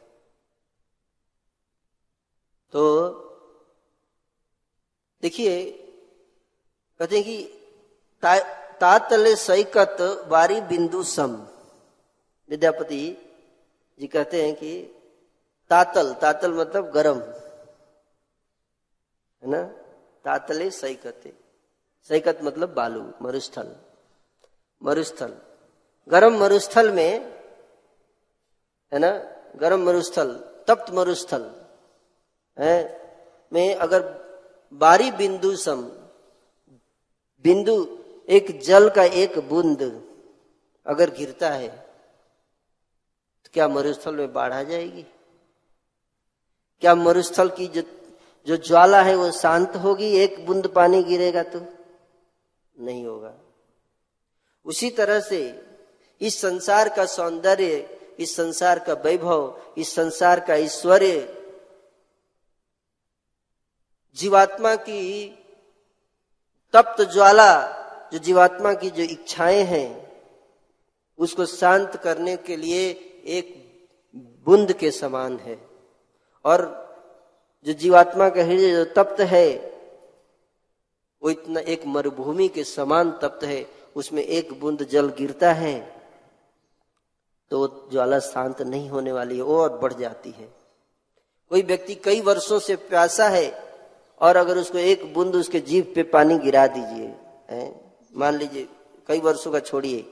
[2.72, 2.82] तो
[5.22, 5.64] देखिए
[7.00, 7.36] कहते हैं कि
[8.22, 8.38] ता,
[8.72, 9.96] तातले सैकत
[10.28, 11.32] बारी बिंदु सम।
[12.50, 13.00] विद्यापति
[14.00, 14.72] जी कहते हैं कि
[15.70, 17.18] तातल तातल मतलब गरम
[19.42, 19.62] है ना?
[20.24, 21.32] तातले सैकते
[22.08, 23.76] सैकत मतलब बालू मरुस्थल
[24.82, 25.32] मरुस्थल।
[26.08, 27.12] गरम मरुस्थल में
[28.92, 29.10] है ना?
[29.56, 30.34] गरम मरुस्थल
[30.68, 31.65] तप्त मरुस्थल।
[32.58, 32.76] है?
[33.52, 34.02] में अगर
[34.72, 35.82] बारी बिंदु सम,
[37.44, 37.74] बिंदु
[38.28, 39.82] एक जल का एक बूंद
[40.86, 41.68] अगर गिरता है
[43.44, 45.02] तो क्या मरुस्थल में बाढ़ आ जाएगी?
[46.82, 47.82] क्या मरुस्थल की जो
[48.46, 50.10] जो ज्वाला है वो शांत होगी?
[50.16, 51.60] एक बूंद पानी गिरेगा तो?
[52.76, 53.32] नहीं होगा।
[54.66, 55.40] उसी तरह से
[56.20, 61.20] इस संसार का सौंदर्य, इस संसार का वैभव, इस संसार का ऐश्वर्य
[64.16, 65.02] जीवात्मा की
[66.74, 67.52] तप्त ज्वाला,
[68.12, 69.88] जो जीवात्मा की जो इच्छाएँ हैं,
[71.18, 72.88] उसको शांत करने के लिए
[73.26, 73.54] एक
[74.46, 75.58] बुंद के समान है।
[76.44, 76.86] और
[77.66, 79.76] जो जीवात्मा का हृदय जो तप्त है,
[81.22, 85.96] वो इतना एक मरुभूमि के समान तप्त है, उसमें एक बूंद जल गिरता है
[87.50, 90.48] तो ज्वाला शांत नहीं होने वाली है और बढ़ जाती है।
[91.50, 93.65] कोई व्यक्ति कई वर्षों से प्यासा है
[94.20, 97.72] और अगर उसको एक बूंद उसके जीव पे पानी गिरा दीजिए
[98.14, 98.68] मान लीजिए,
[99.08, 100.04] कई वर्षों का छोड़िए।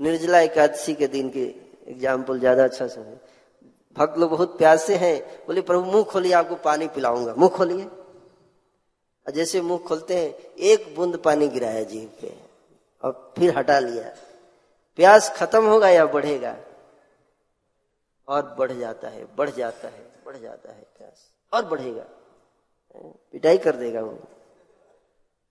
[0.00, 1.44] निर्जला एकादशी के दिन के
[1.88, 3.18] एग्ज़ाम्पल ज़्यादा अच्छा समय
[3.96, 7.86] भक्त लोग बहुत प्यासे हैं। बोले, प्रभु, मुँह खोलिए, आपको पानी पिलाऊँगा। मुँह खोलिए।
[9.26, 12.34] जैसे मुँह खोलते हैं, एक बूंद पानी गिराया जीव पे
[13.04, 14.12] और फिर हटा लिया।
[14.98, 16.56] प्यास खत्म होगा या बढ़ेगा?
[18.28, 22.04] और बढ़ जाता है, बढ़ जाता है, बढ़ जाता है प्यास। और बढ़ेगा।
[23.02, 24.18] पिटाई कर देगा वो।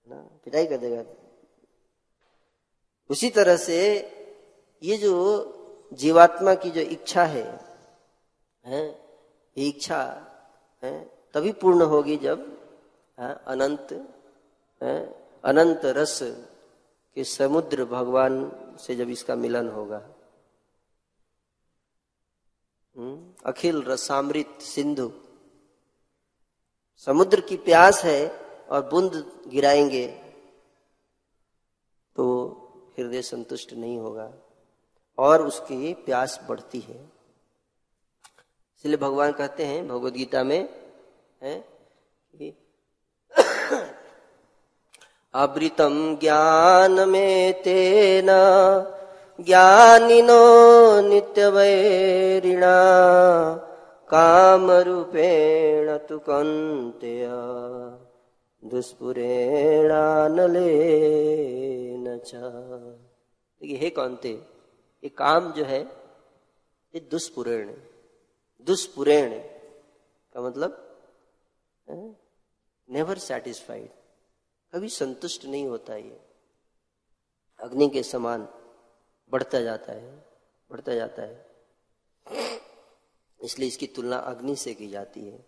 [0.08, 1.04] ना पिटाई कर देगा।
[3.10, 3.78] उसी तरह से
[4.82, 5.12] ये जो
[5.92, 7.64] जीवात्मा की जो इच्छा है
[8.66, 8.86] है
[9.58, 10.02] ये इच्छा
[10.84, 12.58] है तभी पूर्ण होगी जब
[13.20, 13.88] है, अनंत
[14.82, 16.18] है, अनंत रस
[17.14, 20.10] के समुद्र भगवान से जब इसका मिलन होगा।
[22.96, 25.12] हम्म, अखिल रसामृत सिंधु
[26.98, 28.40] समुद्र की प्यास है
[28.70, 30.06] और बुंद गिराएँगे
[32.16, 32.52] तो
[32.98, 34.32] हृदय संतुष्ट नहीं होगा
[35.18, 37.12] और उसकी प्यास बढ़ती है।
[38.78, 40.68] इसलिए भगवान कहते हैं भगवत गीता में,
[41.42, 41.64] है,
[42.34, 42.56] कि
[45.34, 48.40] अवृतम ज्ञान में तेना,
[49.40, 50.40] ज्ञानिनो
[51.00, 52.76] नित्य वैरिणा
[54.10, 57.26] काम रूपेण तु कंतेय
[58.62, 60.60] दुष्पुरेणानले
[63.60, 64.30] देखिए, हे कौनते
[65.02, 65.80] ये काम जो है,
[66.94, 67.72] ये दुष्पुरेण
[68.66, 69.30] दुष्पुरेण
[70.34, 70.70] का मतलब
[72.88, 73.88] नेवर सेटिस्फाइड
[74.72, 76.20] कभी संतुष्ट नहीं होता ये।
[77.60, 78.48] अग्नि के समान
[79.32, 80.10] बढ़ता जाता है,
[80.70, 81.44] बढ़ता जाता है।
[83.46, 85.38] इसलिए इसकी तुलना अग्नि से की जाती है,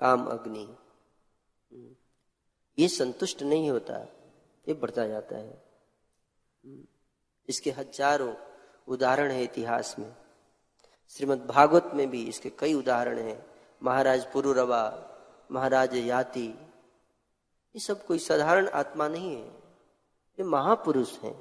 [0.00, 0.68] काम अग्नि।
[2.78, 3.98] ये संतुष्ट नहीं होता,
[4.66, 5.62] ये बढ़ता जाता है।
[7.48, 8.34] इसके हज़ारों
[8.88, 10.12] उदाहरण है इतिहास में।
[11.10, 13.44] श्रीमद् भागवत में भी इसके कई उदाहरण हैं।
[13.82, 14.82] महाराज पुरुरवा,
[15.50, 16.46] महाराज याति,
[17.74, 19.46] ये सब कोई साधारण आत्मा नहीं है।
[20.38, 21.34] ये महापुरुष हैं।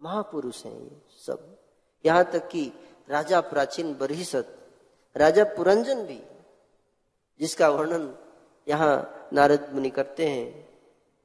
[0.00, 1.58] महापुरुष हैं ये सब।
[2.04, 2.72] यहाँ तक कि
[3.10, 4.58] राजा प्राचीन बरहिसत
[5.16, 6.20] राजा पुरंजन भी
[7.40, 8.18] जिसका वर्णन
[8.68, 10.68] यहाँ नारद मुनि करते हैं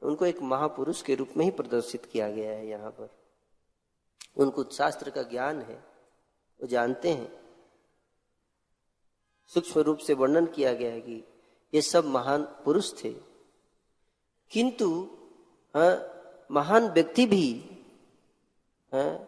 [0.02, 3.10] उनको एक महापुरुष के रूप में ही प्रदर्शित किया गया है यहाँ पर।
[4.38, 5.76] उनको शास्त्र का ज्ञान है
[6.60, 7.32] वो जानते हैं।
[9.48, 11.24] सूक्ष्म रूप से वर्णन किया गया है कि
[11.74, 13.12] ये सब महान पुरुष थे।
[14.52, 15.18] किंतु
[15.76, 15.94] हाँ,
[16.52, 17.70] महान व्यक्ति भी
[18.92, 19.28] हाँ,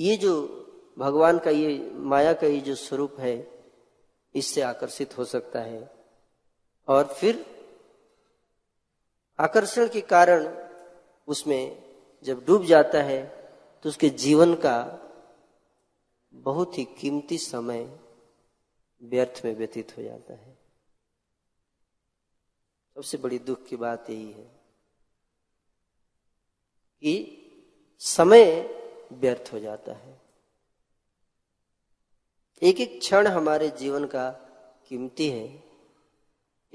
[0.00, 0.32] ये जो
[0.96, 3.36] भगवान का ये, माया का ये जो स्वरूप है,
[4.34, 5.90] इससे आकर्षित हो सकता है।
[6.88, 7.44] और फिर
[9.38, 10.46] आकर्षण के कारण
[11.28, 11.82] उसमें
[12.24, 13.24] जब डूब जाता है
[13.84, 14.76] तो उसके जीवन का
[16.34, 17.82] बहुत ही कीमती समय
[19.02, 20.56] व्यर्थ में व्यतीत हो जाता है।
[22.96, 24.44] सबसे बड़ी दुख की बात यही है
[27.02, 27.14] कि
[28.02, 28.44] समय
[29.12, 30.15] व्यर्थ हो जाता है।
[32.62, 34.30] एक एक क्षण हमारे जीवन का
[34.88, 35.64] कीमती है।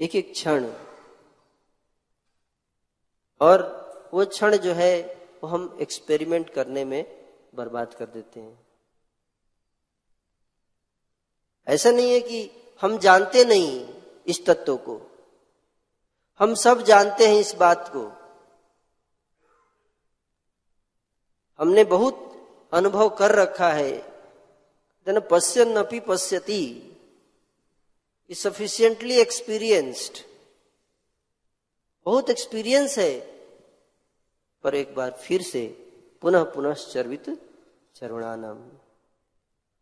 [0.00, 0.72] एक एक क्षण।
[3.40, 3.82] और
[4.14, 5.02] वो क्षण जो है,
[5.42, 8.66] वो हम एक्सपेरिमेंट करने में बर्बाद कर देते हैं।
[11.66, 15.00] ऐसा नहीं है कि हम जानते नहीं इस तत्व को।
[16.38, 18.12] हम सब जानते हैं इस बात को।
[21.58, 22.28] हमने बहुत
[22.72, 24.11] अनुभव कर रखा है
[25.06, 26.88] पश्यन अपी पश्यति
[28.30, 30.18] सफिशियंटली एक्सपीरियंस्ड
[32.06, 33.20] बहुत एक्सपीरियंस है।
[34.64, 35.66] पर एक बार फिर से
[36.20, 37.38] पुनः पुनः चर्वित
[37.96, 38.78] चरुणानम।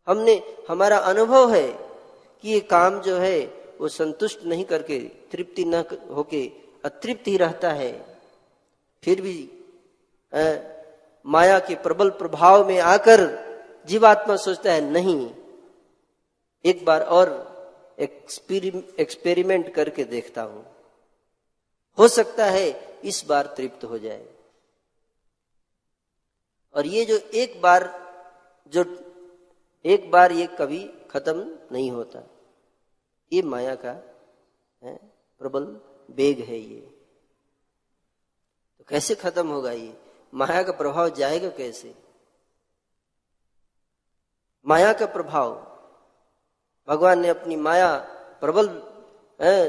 [0.07, 1.67] हमने हमारा अनुभव है
[2.41, 3.39] कि ये काम जो है
[3.81, 6.51] वो संतुष्ट नहीं करके तृप्ति न होके
[6.85, 8.19] अतृप्त ही रहता है।
[9.03, 9.49] फिर भी
[10.33, 10.53] आ,
[11.25, 13.50] माया के प्रबल प्रभाव में आकर
[13.85, 15.33] जीवात्मा सोचता है, नहीं,
[16.65, 17.51] एक बार और
[17.99, 20.65] एक्सपेरिमेंट करके देखता हूँ।
[21.97, 24.27] हो सकता है इस बार तृप्त हो जाए।
[26.73, 27.83] और ये जो एक बार,
[28.67, 28.85] जो
[29.85, 32.19] एक बार ये कभी खत्म नहीं होता,
[33.33, 33.91] ये माया का,
[34.83, 34.97] है,
[35.39, 35.65] प्रबल
[36.11, 36.81] बेग है ये।
[38.79, 39.97] तो कैसे खत्म होगा ये?
[40.33, 42.00] माया का प्रभाव जाएगा कैसे?
[44.67, 45.53] माया का प्रभाव।
[46.87, 47.97] भगवान ने अपनी माया,
[48.41, 48.67] प्रबल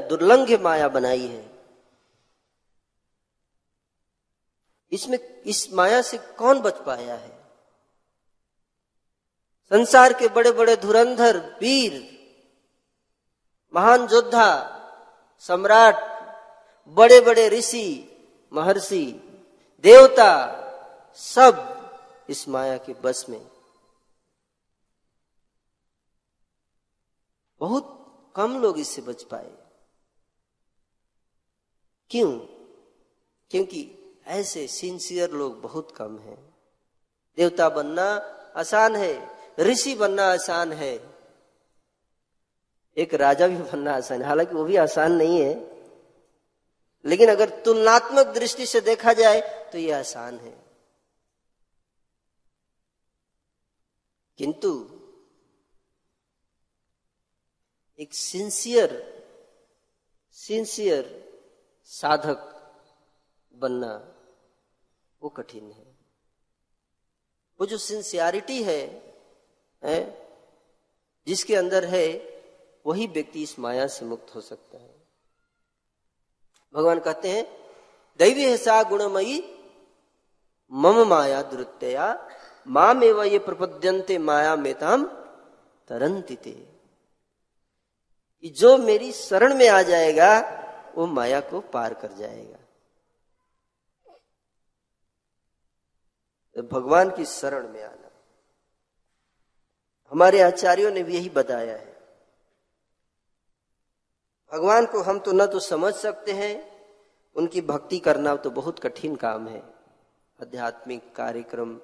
[0.09, 1.51] दुर्लंघ माया बनाई है।
[4.91, 7.43] इसमें इस माया से कौन बच पाया है?
[9.69, 11.93] संसार के बड़े बड़े धुरंधर, वीर,
[13.75, 14.49] महान योद्धा,
[15.39, 15.95] सम्राट
[16.87, 18.09] बड़े बड़े ऋषि,
[18.53, 19.05] महर्षि,
[19.83, 20.33] देवता,
[21.15, 21.73] सब
[22.29, 23.52] इस माया के बस में।
[27.63, 27.99] बहुत
[28.35, 29.57] कम लोग इससे बच पाए।
[32.09, 32.39] क्यों?
[33.51, 36.57] क्योंकि ऐसे सिंसियर लोग बहुत कम हैं।
[37.37, 38.03] देवता बनना
[38.55, 41.15] आसान है, ऋषि बनना आसान है।
[42.97, 45.55] एक राजा भी बनना आसान है। हालाँकि वो भी आसान नहीं है।
[47.05, 50.65] लेकिन अगर तुलनात्मक दृष्टि से देखा जाए तो ये आसान है।
[54.37, 54.92] किंतु
[58.03, 59.13] एक सिंसियर
[60.31, 61.29] सिंसियर
[61.83, 62.39] साधक
[63.53, 64.19] बनना
[65.21, 65.97] वो कठिन है।
[67.59, 68.81] वो जो सिंसियरिटी है,
[69.83, 70.27] है
[71.27, 72.33] जिसके अंदर है
[72.85, 74.95] वही व्यक्ति इस माया से मुक्त हो सकता है।
[76.73, 77.45] भगवान कहते हैं
[78.17, 79.59] दैवी है सा गुणमयी
[80.71, 82.29] मम माया दुरुत्तया
[82.67, 85.05] माम एवं ये प्रपद्यंते माया मेताम
[88.43, 90.39] तरंतिते जो मेरी शरण में आ जाएगा,
[90.95, 92.57] वो माया को पार कर जाएगा।
[96.55, 98.09] तो भगवान की शरण में आना।
[100.11, 101.93] हमारे आचार्यों ने भी यही बताया है।
[104.53, 106.73] भगवान को हम तो न तो समझ सकते हैं,
[107.35, 109.59] उनकी भक्ति करना तो बहुत कठिन काम है।
[110.41, 111.81] आध्यात्मिक कार्यक्रम,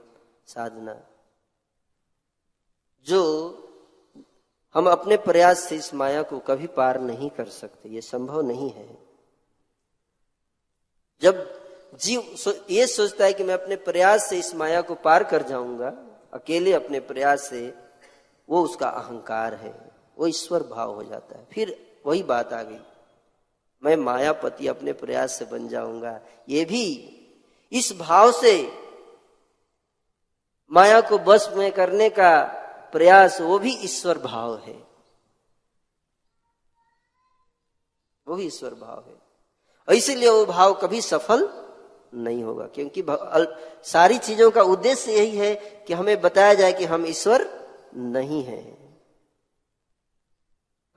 [0.48, 1.02] साधना।
[3.02, 3.50] जो
[4.74, 8.70] हम अपने प्रयास से इस माया को कभी पार नहीं कर सकते। ये संभव नहीं
[8.70, 8.98] है।
[11.22, 11.60] जब
[12.02, 15.44] जीव सो, ये सोचता है कि मैं अपने प्रयास से इस माया को पार कर
[15.44, 15.94] जाऊँगा
[16.34, 17.74] अकेले अपने प्रयास से
[18.50, 22.80] वो उसका अहंकार है। वो ईश्वर भाव हो जाता है। फिर वही बात आ गई।
[23.84, 26.86] मैं मायापति अपने प्रयास से बन जाऊँगा। ये भी
[27.72, 28.72] इस भाव से
[30.72, 32.59] माया को बस में करने का
[32.92, 34.88] प्रयास, वो भी ईश्वर भाव है।
[38.28, 41.48] वो भी ईश्वर भाव है। इसीलिए वो भाव कभी सफल
[42.14, 43.04] नहीं होगा, क्योंकि
[43.90, 45.56] सारी चीज़ों का उद्देश्य यही है
[45.88, 47.48] कि हमें बताया जाए कि हम ईश्वर
[47.96, 48.78] नहीं है।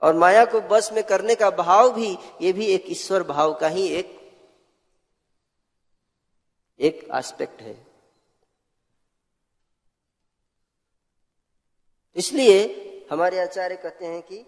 [0.01, 3.67] और माया को बस में करने का भाव भी, ये भी एक ईश्वर भाव का
[3.67, 4.19] ही एक
[6.79, 7.92] एक एस्पेक्ट है।
[12.15, 12.79] इसलिए
[13.11, 14.45] हमारे आचार्य कहते हैं कि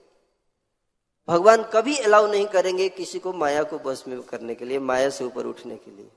[1.28, 5.10] भगवान कभी अलाउ नहीं करेंगे किसी को माया को बस में करने के लिए, माया
[5.10, 6.12] से ऊपर उठने के लिए।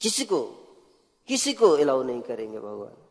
[0.00, 0.42] किसी को
[1.28, 3.06] किसी को अलाउ नहीं करेंगे भगवान।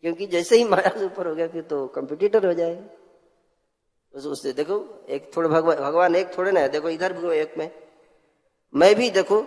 [0.00, 2.82] क्योंकि जैसे ही माया से ऊपर हो गया, फिर तो कंपिटिटर हो जाएगा।
[4.20, 7.70] तो उससे देखो, एक थोड़े भगवान भगवान एक थोड़े ना देखो, इधर भी एक में।
[8.74, 9.44] मैं भी देखो,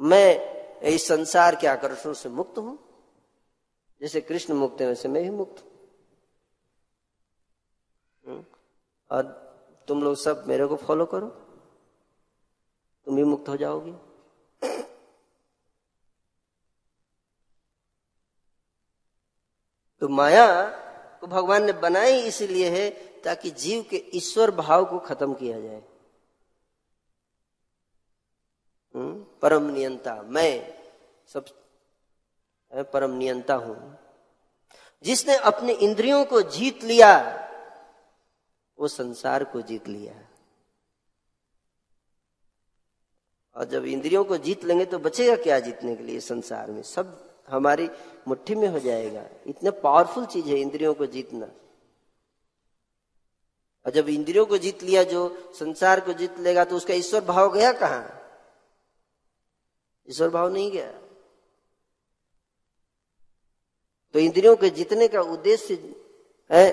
[0.00, 2.78] मैं इस संसार के आकर्षण से मुक्त हूँ।
[4.00, 5.71] जैसे कृष्ण मुक्त है, वैसे मैं भी मुक्त हूँ?
[9.10, 9.22] और
[9.88, 11.28] तुम लोग सब मेरे को फॉलो करो।
[13.04, 13.92] तुम भी मुक्त हो जाओगे।
[20.00, 20.70] तो माया
[21.18, 22.90] को भगवान ने बनाई इसलिए है
[23.22, 25.82] ताकि जीव के ईश्वर भाव को खत्म किया जाए।
[28.94, 29.26] हम्म?
[29.42, 30.82] परम नियंता। मैं
[31.26, 31.44] सब
[32.92, 33.98] परम नियंता हूँ।
[35.02, 37.42] जिसने अपने इंद्रियों को जीत लिया
[38.78, 40.14] वो संसार को जीत लिया
[43.56, 46.82] और जब इंद्रियों को जीत लेंगे तो बचेगा क्या जीतने के लिए संसार में?
[46.82, 47.88] सब हमारी
[48.28, 51.46] मुट्ठी में हो जाएगा। इतना पावरफुल चीज़ है इंद्रियों को जीतना।
[53.86, 57.52] और जब इंद्रियों को जीत लिया, जो संसार को जीत लेगा तो उसका ईश्वर भाव
[57.52, 58.02] गया कहा?
[60.08, 60.92] ईश्वर भाव नहीं गया।
[64.14, 65.74] तो इंद्रियों के जीतने का उद्देश्य
[66.50, 66.64] है,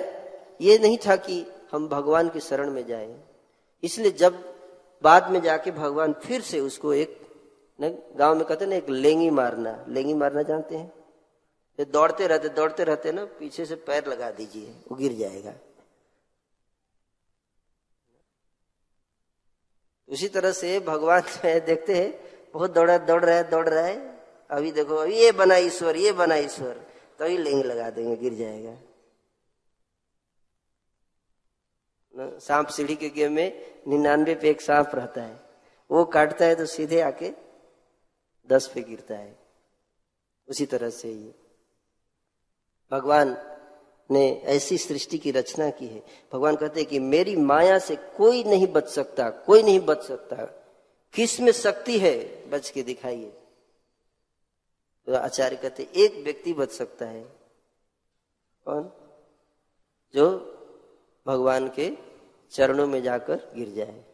[0.60, 3.14] ये नहीं था कि हम भगवान की शरण में जाए।
[3.82, 4.44] इसलिए जब
[5.04, 7.18] बाद में जाके भगवान फिर से उसको एक
[7.78, 10.92] गाँव में कहते ना, एक लेंगी मारना लेंगी मारना जानते हैं?
[11.78, 15.54] ये दौड़ते रहते दौड़ते रहते ना, पीछे से पैर लगा दीजिए, वो गिर जाएगा।
[20.08, 22.12] उसी तरह से भगवान है, देखते हैं,
[22.54, 23.98] बहुत दौड़ा, दौड़ रहा है, दौड़ रहा है।
[24.50, 26.72] अभी देखो अभी ये बना ईश्वर, ये बना ईश्वर
[27.18, 28.76] तभी तो लिंग लगा देंगे, गिर जाएगा।
[32.18, 35.40] सांप सीढ़ी के गेम में निन्यानवे पे एक सांप रहता है।
[35.90, 37.32] वो काटता है तो सीधे आके
[38.48, 39.38] दस पे गिरता है।
[40.48, 41.34] उसी तरह से ये।
[42.92, 43.56] भगवान
[44.10, 46.02] ने ऐसी सृष्टि की रचना की है।
[46.32, 50.36] भगवान कहते हैं कि मेरी माया से कोई नहीं बच सकता, कोई नहीं बच सकता।
[51.14, 52.48] किसमें शक्ति है?
[52.50, 53.30] बच के दिखाइए।
[55.06, 57.22] तो आचार्य कहते एक व्यक्ति बच सकता है।
[58.64, 58.92] कौन?
[60.14, 60.56] जो
[61.26, 61.98] भगवान के
[62.50, 64.04] चरणों में जाकर गिर जाए।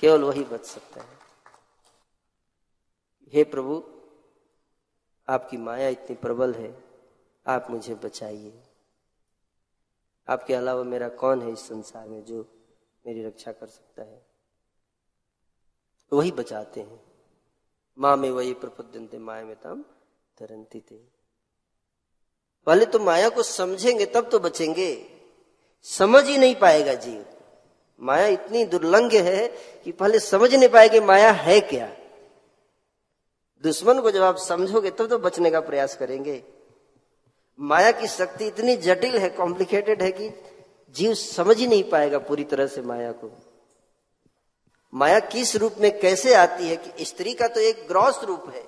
[0.00, 1.18] केवल वही बच सकता है।
[3.28, 4.02] हे प्रभु,
[5.28, 6.84] आपकी माया इतनी प्रबल है,
[7.46, 8.62] आप मुझे बचाइए।
[10.28, 12.64] आपके अलावा मेरा कौन है इस संसार में जो
[13.06, 14.26] मेरी रक्षा कर सकता है?
[16.12, 17.04] वही बचाते हैं।
[17.98, 19.82] माँ में वही प्रपद्यंते, माया में तम
[20.38, 21.15] तरंती थे।
[22.66, 25.06] पहले तो माया को समझेंगे, तब तो बचेंगे।
[25.82, 27.24] समझ ही नहीं पाएगा जीव।
[28.00, 29.48] माया इतनी दुर्लंघ है
[29.84, 31.96] कि पहले समझ नहीं पाएगी माया है क्या।
[33.62, 36.44] दुश्मन को जब आप समझोगे, तब तो बचने का प्रयास करेंगे।
[37.60, 40.30] माया की शक्ति इतनी जटिल है कॉम्प्लिकेटेड है कि
[40.90, 43.30] जीव समझ ही नहीं पाएगा पूरी तरह से माया को।
[44.94, 48.62] माया किस रूप में कैसे आती है कि स्त्री का तो एक ग्रॉस रूप है।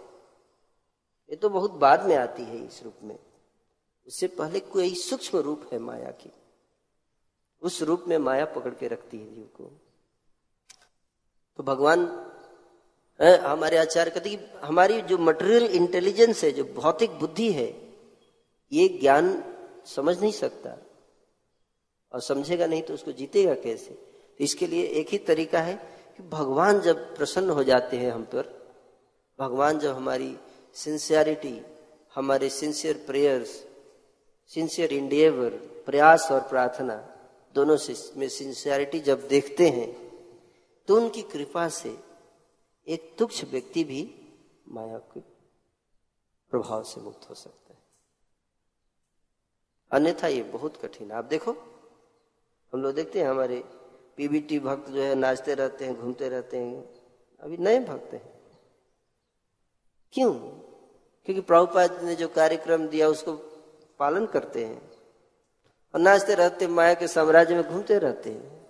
[1.30, 3.18] ये तो बहुत बाद में आती है इस रूप में।
[4.09, 6.32] उससे पहले कोई सूक्ष्म रूप है माया की।
[7.62, 9.64] उस रूप में माया पकड़ के रखती है जीव को।
[11.56, 12.30] तो भगवान
[13.20, 17.88] है, हमारे आचार्य कहते कि हमारी जो मटेरियल इंटेलिजेंस है जो भौतिक बुद्धि है
[18.72, 19.54] ये ज्ञान
[19.86, 20.78] समझ नहीं सकता।
[22.12, 23.90] और समझेगा नहीं तो उसको जीतेगा कैसे?
[23.90, 25.74] तो इसके लिए एक ही तरीका है
[26.16, 28.74] कि भगवान जब प्रसन्न हो जाते हैं हम पर
[29.38, 30.38] भगवान जब हमारी
[30.74, 31.62] सिंसियरिटी
[32.14, 33.68] हमारे सिंसियर प्रेयर्स
[34.51, 35.51] सिंसियर इंडिएवर
[35.86, 36.96] प्रयास और प्रार्थना,
[37.55, 39.90] दोनों से में सिंसियरिटी जब देखते हैं
[40.88, 41.96] तो उनकी कृपा से
[42.86, 44.03] एक तुक्ष व्यक्ति भी
[44.68, 45.20] माया के
[46.53, 47.78] प्रभाव से मुक्त हो सकता है।
[49.90, 51.53] अन्यथा ये बहुत कठिन आप देखो,
[52.72, 53.62] हम लोग देखते हैं हमारे
[54.16, 56.82] पीबीटी भक्त जो है, नाचते रहते हैं, घूमते रहते हैं,
[57.40, 58.22] अभी नए भक्त हैं।
[60.12, 60.32] क्यों?
[60.32, 63.36] क्योंकि प्रभुपाद ने जो कार्यक्रम दिया, उसको
[63.99, 64.90] पालन करते हैं
[65.94, 68.66] और नाचते रहते, माया के साम्राज्य में घूमते रहते हैं।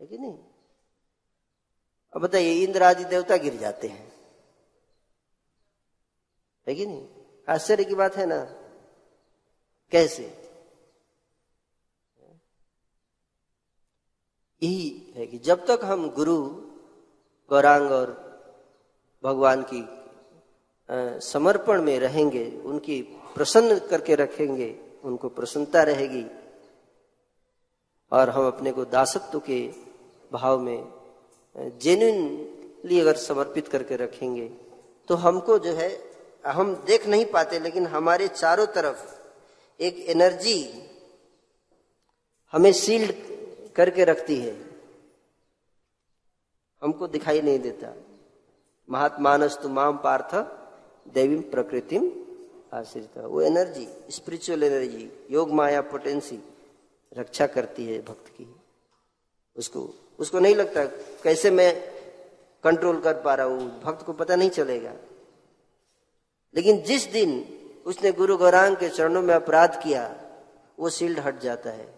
[0.00, 0.38] है कि नहीं?
[2.12, 4.12] अब बताइए, इंद्र आदि देवता गिर जाते हैं।
[6.68, 7.08] है कि नहीं?
[7.48, 8.44] आश्चर्य की बात है ना?
[9.90, 10.42] कैसे?
[14.62, 16.48] यही है कि जब तक हम गुरु,
[17.48, 18.26] गौरांग और
[19.24, 19.88] भगवान की
[21.26, 24.68] समर्पण में रहेंगे, उनकी प्रसन्न करके रखेंगे,
[25.04, 26.24] उनको प्रसन्नता रहेगी।
[28.12, 29.60] और हम अपने को दासत्व के
[30.32, 30.80] भाव में
[31.56, 34.48] जेन्यूनली अगर समर्पित करके रखेंगे
[35.08, 35.90] तो हमको जो है,
[36.44, 39.00] हम देख नहीं पाते, लेकिन हमारे चारों तरफ़
[39.80, 40.58] एक एनर्जी
[42.52, 43.12] हमें सील्ड
[43.76, 44.54] करके रखती है।
[46.82, 47.92] हमको दिखाई नहीं देता।
[48.88, 50.34] महात्मानस तो माम पार्थ
[51.14, 52.08] देवी प्रकृतिम
[52.72, 56.42] आश्रित वो एनर्जी स्पिरिचुअल एनर्जी योग माया पोटेंसी
[57.16, 58.56] रक्षा करती है भक्त की।
[59.56, 60.84] उसको उसको नहीं लगता
[61.22, 61.96] कैसे मैं
[62.64, 64.94] कंट्रोल कर पा रहा हूँ। भक्त को पता नहीं चलेगा।
[66.54, 67.52] लेकिन जिस दिन
[67.86, 70.22] उसने गुरु गौरांग के चरणों में अपराध किया,
[70.78, 71.94] वो शील्ड हट जाता है।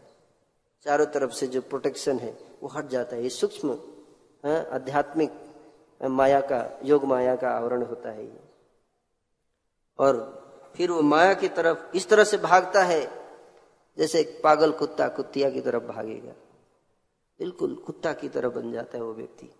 [0.85, 3.73] चारों तरफ़ से जो प्रोटेक्शन है, वो हट जाता है। ये सूक्ष्म
[4.71, 5.33] आध्यात्मिक
[6.03, 8.41] माया का, योग माया का आवरण होता है ये।
[9.99, 10.48] और
[10.79, 13.11] फिर वो माया की तरफ़ इस तरह से भागता है,
[13.99, 16.33] जैसे एक पागल कुत्ता कुत्तिया की तरफ़ भागेगा।
[17.39, 19.51] बिल्कुल कुत्ता की तरह बन जाता है वो व्यक्ति।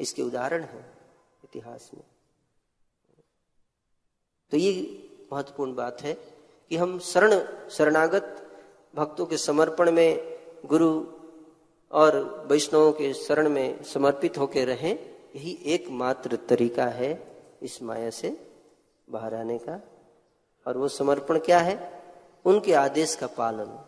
[0.00, 0.98] इसके उदाहरण है
[1.44, 2.04] इतिहास में।
[4.50, 5.02] तो ये
[5.32, 6.14] महत्वपूर्ण बात है
[6.68, 8.46] कि हम शरण, शरणागत
[8.94, 11.06] भक्तों के समर्पण में, गुरु
[11.92, 14.98] और वैष्णवों के शरण में समर्पित होकर रहें,
[15.36, 18.45] यही एकमात्र तरीका है इस माया से।
[19.10, 19.82] बाहर आने का?
[20.66, 22.02] और वो समर्पण क्या है?
[22.44, 23.84] उनके आदेश का पालन।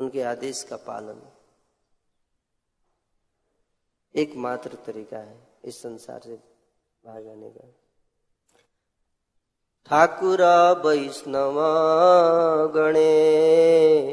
[0.00, 1.22] उनके आदेश का पालन।
[4.14, 6.34] एकमात्र तरीका है इस संसार से
[7.04, 7.74] बाहर जाने का।
[9.86, 10.42] ठाकुर
[10.86, 11.54] वैष्णव
[12.72, 14.12] गणे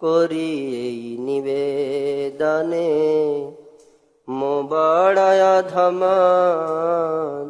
[0.00, 2.86] कोरी निवेदने।
[4.30, 6.00] धम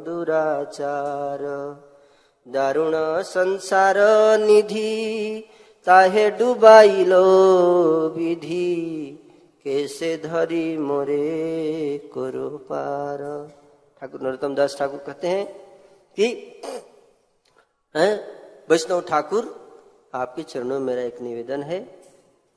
[0.05, 1.39] दुराचार।
[2.49, 3.95] दारुण संसार
[4.41, 5.49] निधि
[5.87, 7.23] ताहे डुबाइलो
[8.09, 9.19] विधि,
[9.65, 13.51] कैसे धरी मोरे करो पार
[14.01, 15.47] ठाकुर नरोत्तम दास ठाकुर कहते हैं
[16.17, 16.27] कि,
[17.97, 18.21] हैं,
[18.71, 19.71] वैष्णव ठाकुर,
[20.15, 22.03] आपके चरणों में मेरा एक निवेदन है।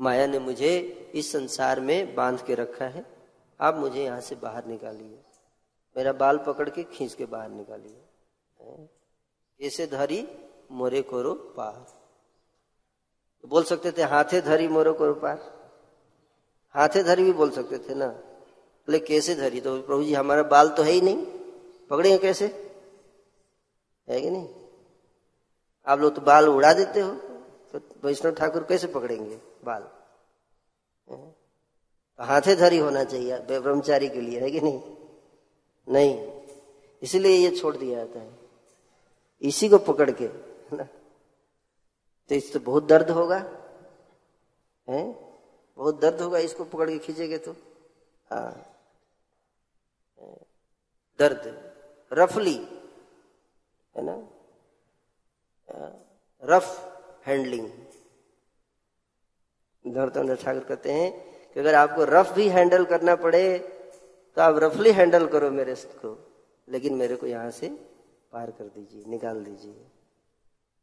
[0.01, 0.74] माया ने मुझे
[1.15, 3.18] इस संसार में बाँध के रखा है।
[3.62, 5.24] आप मुझे यहाँ से बाहर निकालिए।
[5.97, 8.01] मेरा बाल पकड़ के खींच के बाहर निकालिए।
[9.68, 10.28] ऐसे धरी
[10.72, 11.99] मोरे कोरो पार।
[13.41, 15.60] तो बोल सकते थे, हाथे धरी मोरे कोरो पार।
[16.70, 19.62] हाथे धरी भी बोल सकते थे ना। बोले, कैसे धरी?
[19.62, 21.26] तो प्रभु जी, हमारा बाल तो है ही नहीं।
[21.88, 22.72] पकड़ेंगे कैसे?
[24.10, 24.49] है कि नहीं?
[25.88, 27.12] आप लोग तो बाल उड़ा देते हो।
[27.72, 29.89] तो वैष्णव ठाकुर कैसे पकड़ेंगे बाल?
[32.20, 34.82] हाथे धरी होना चाहिए ब्रह्मचारी के लिए, है कि नहीं?
[35.89, 36.41] नहीं।
[37.01, 38.39] इसलिए ये छोड़ दिया जाता है।
[39.41, 40.28] इसी को पकड़ के
[40.76, 40.84] ना?
[42.30, 43.38] तो इस तो बहुत दर्द होगा,
[44.89, 45.11] है?
[45.78, 47.51] बहुत दर्द होगा इसको पकड़ के खींचेगे तो।
[48.32, 48.65] हाँ।
[51.20, 51.70] दर्द।
[52.13, 52.55] रफली,
[53.97, 54.28] है ना?
[56.43, 56.67] Rough
[57.26, 57.70] handling.
[59.88, 61.28] धरतन ठाकुर कहते हैं।
[61.60, 63.57] अगर आपको रफ भी हैंडल करना पड़े
[64.38, 66.18] तो आप रफली हैंडल करो मेरे को।
[66.68, 67.68] लेकिन मेरे को यहाँ से
[68.32, 69.74] पार कर दीजिए, निकाल दीजिए।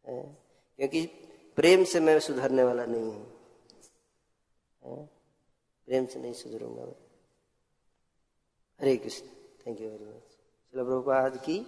[0.05, 1.05] क्योंकि
[1.59, 3.27] प्रेम से मैं सुधरने वाला नहीं हूँ।
[5.89, 6.95] प्रेम से नहीं सुधरूँगा मैं।
[8.81, 9.27] Hare Krishna.
[9.67, 10.37] Thank you very much
[10.73, 11.59] चलो प्रभुपाद की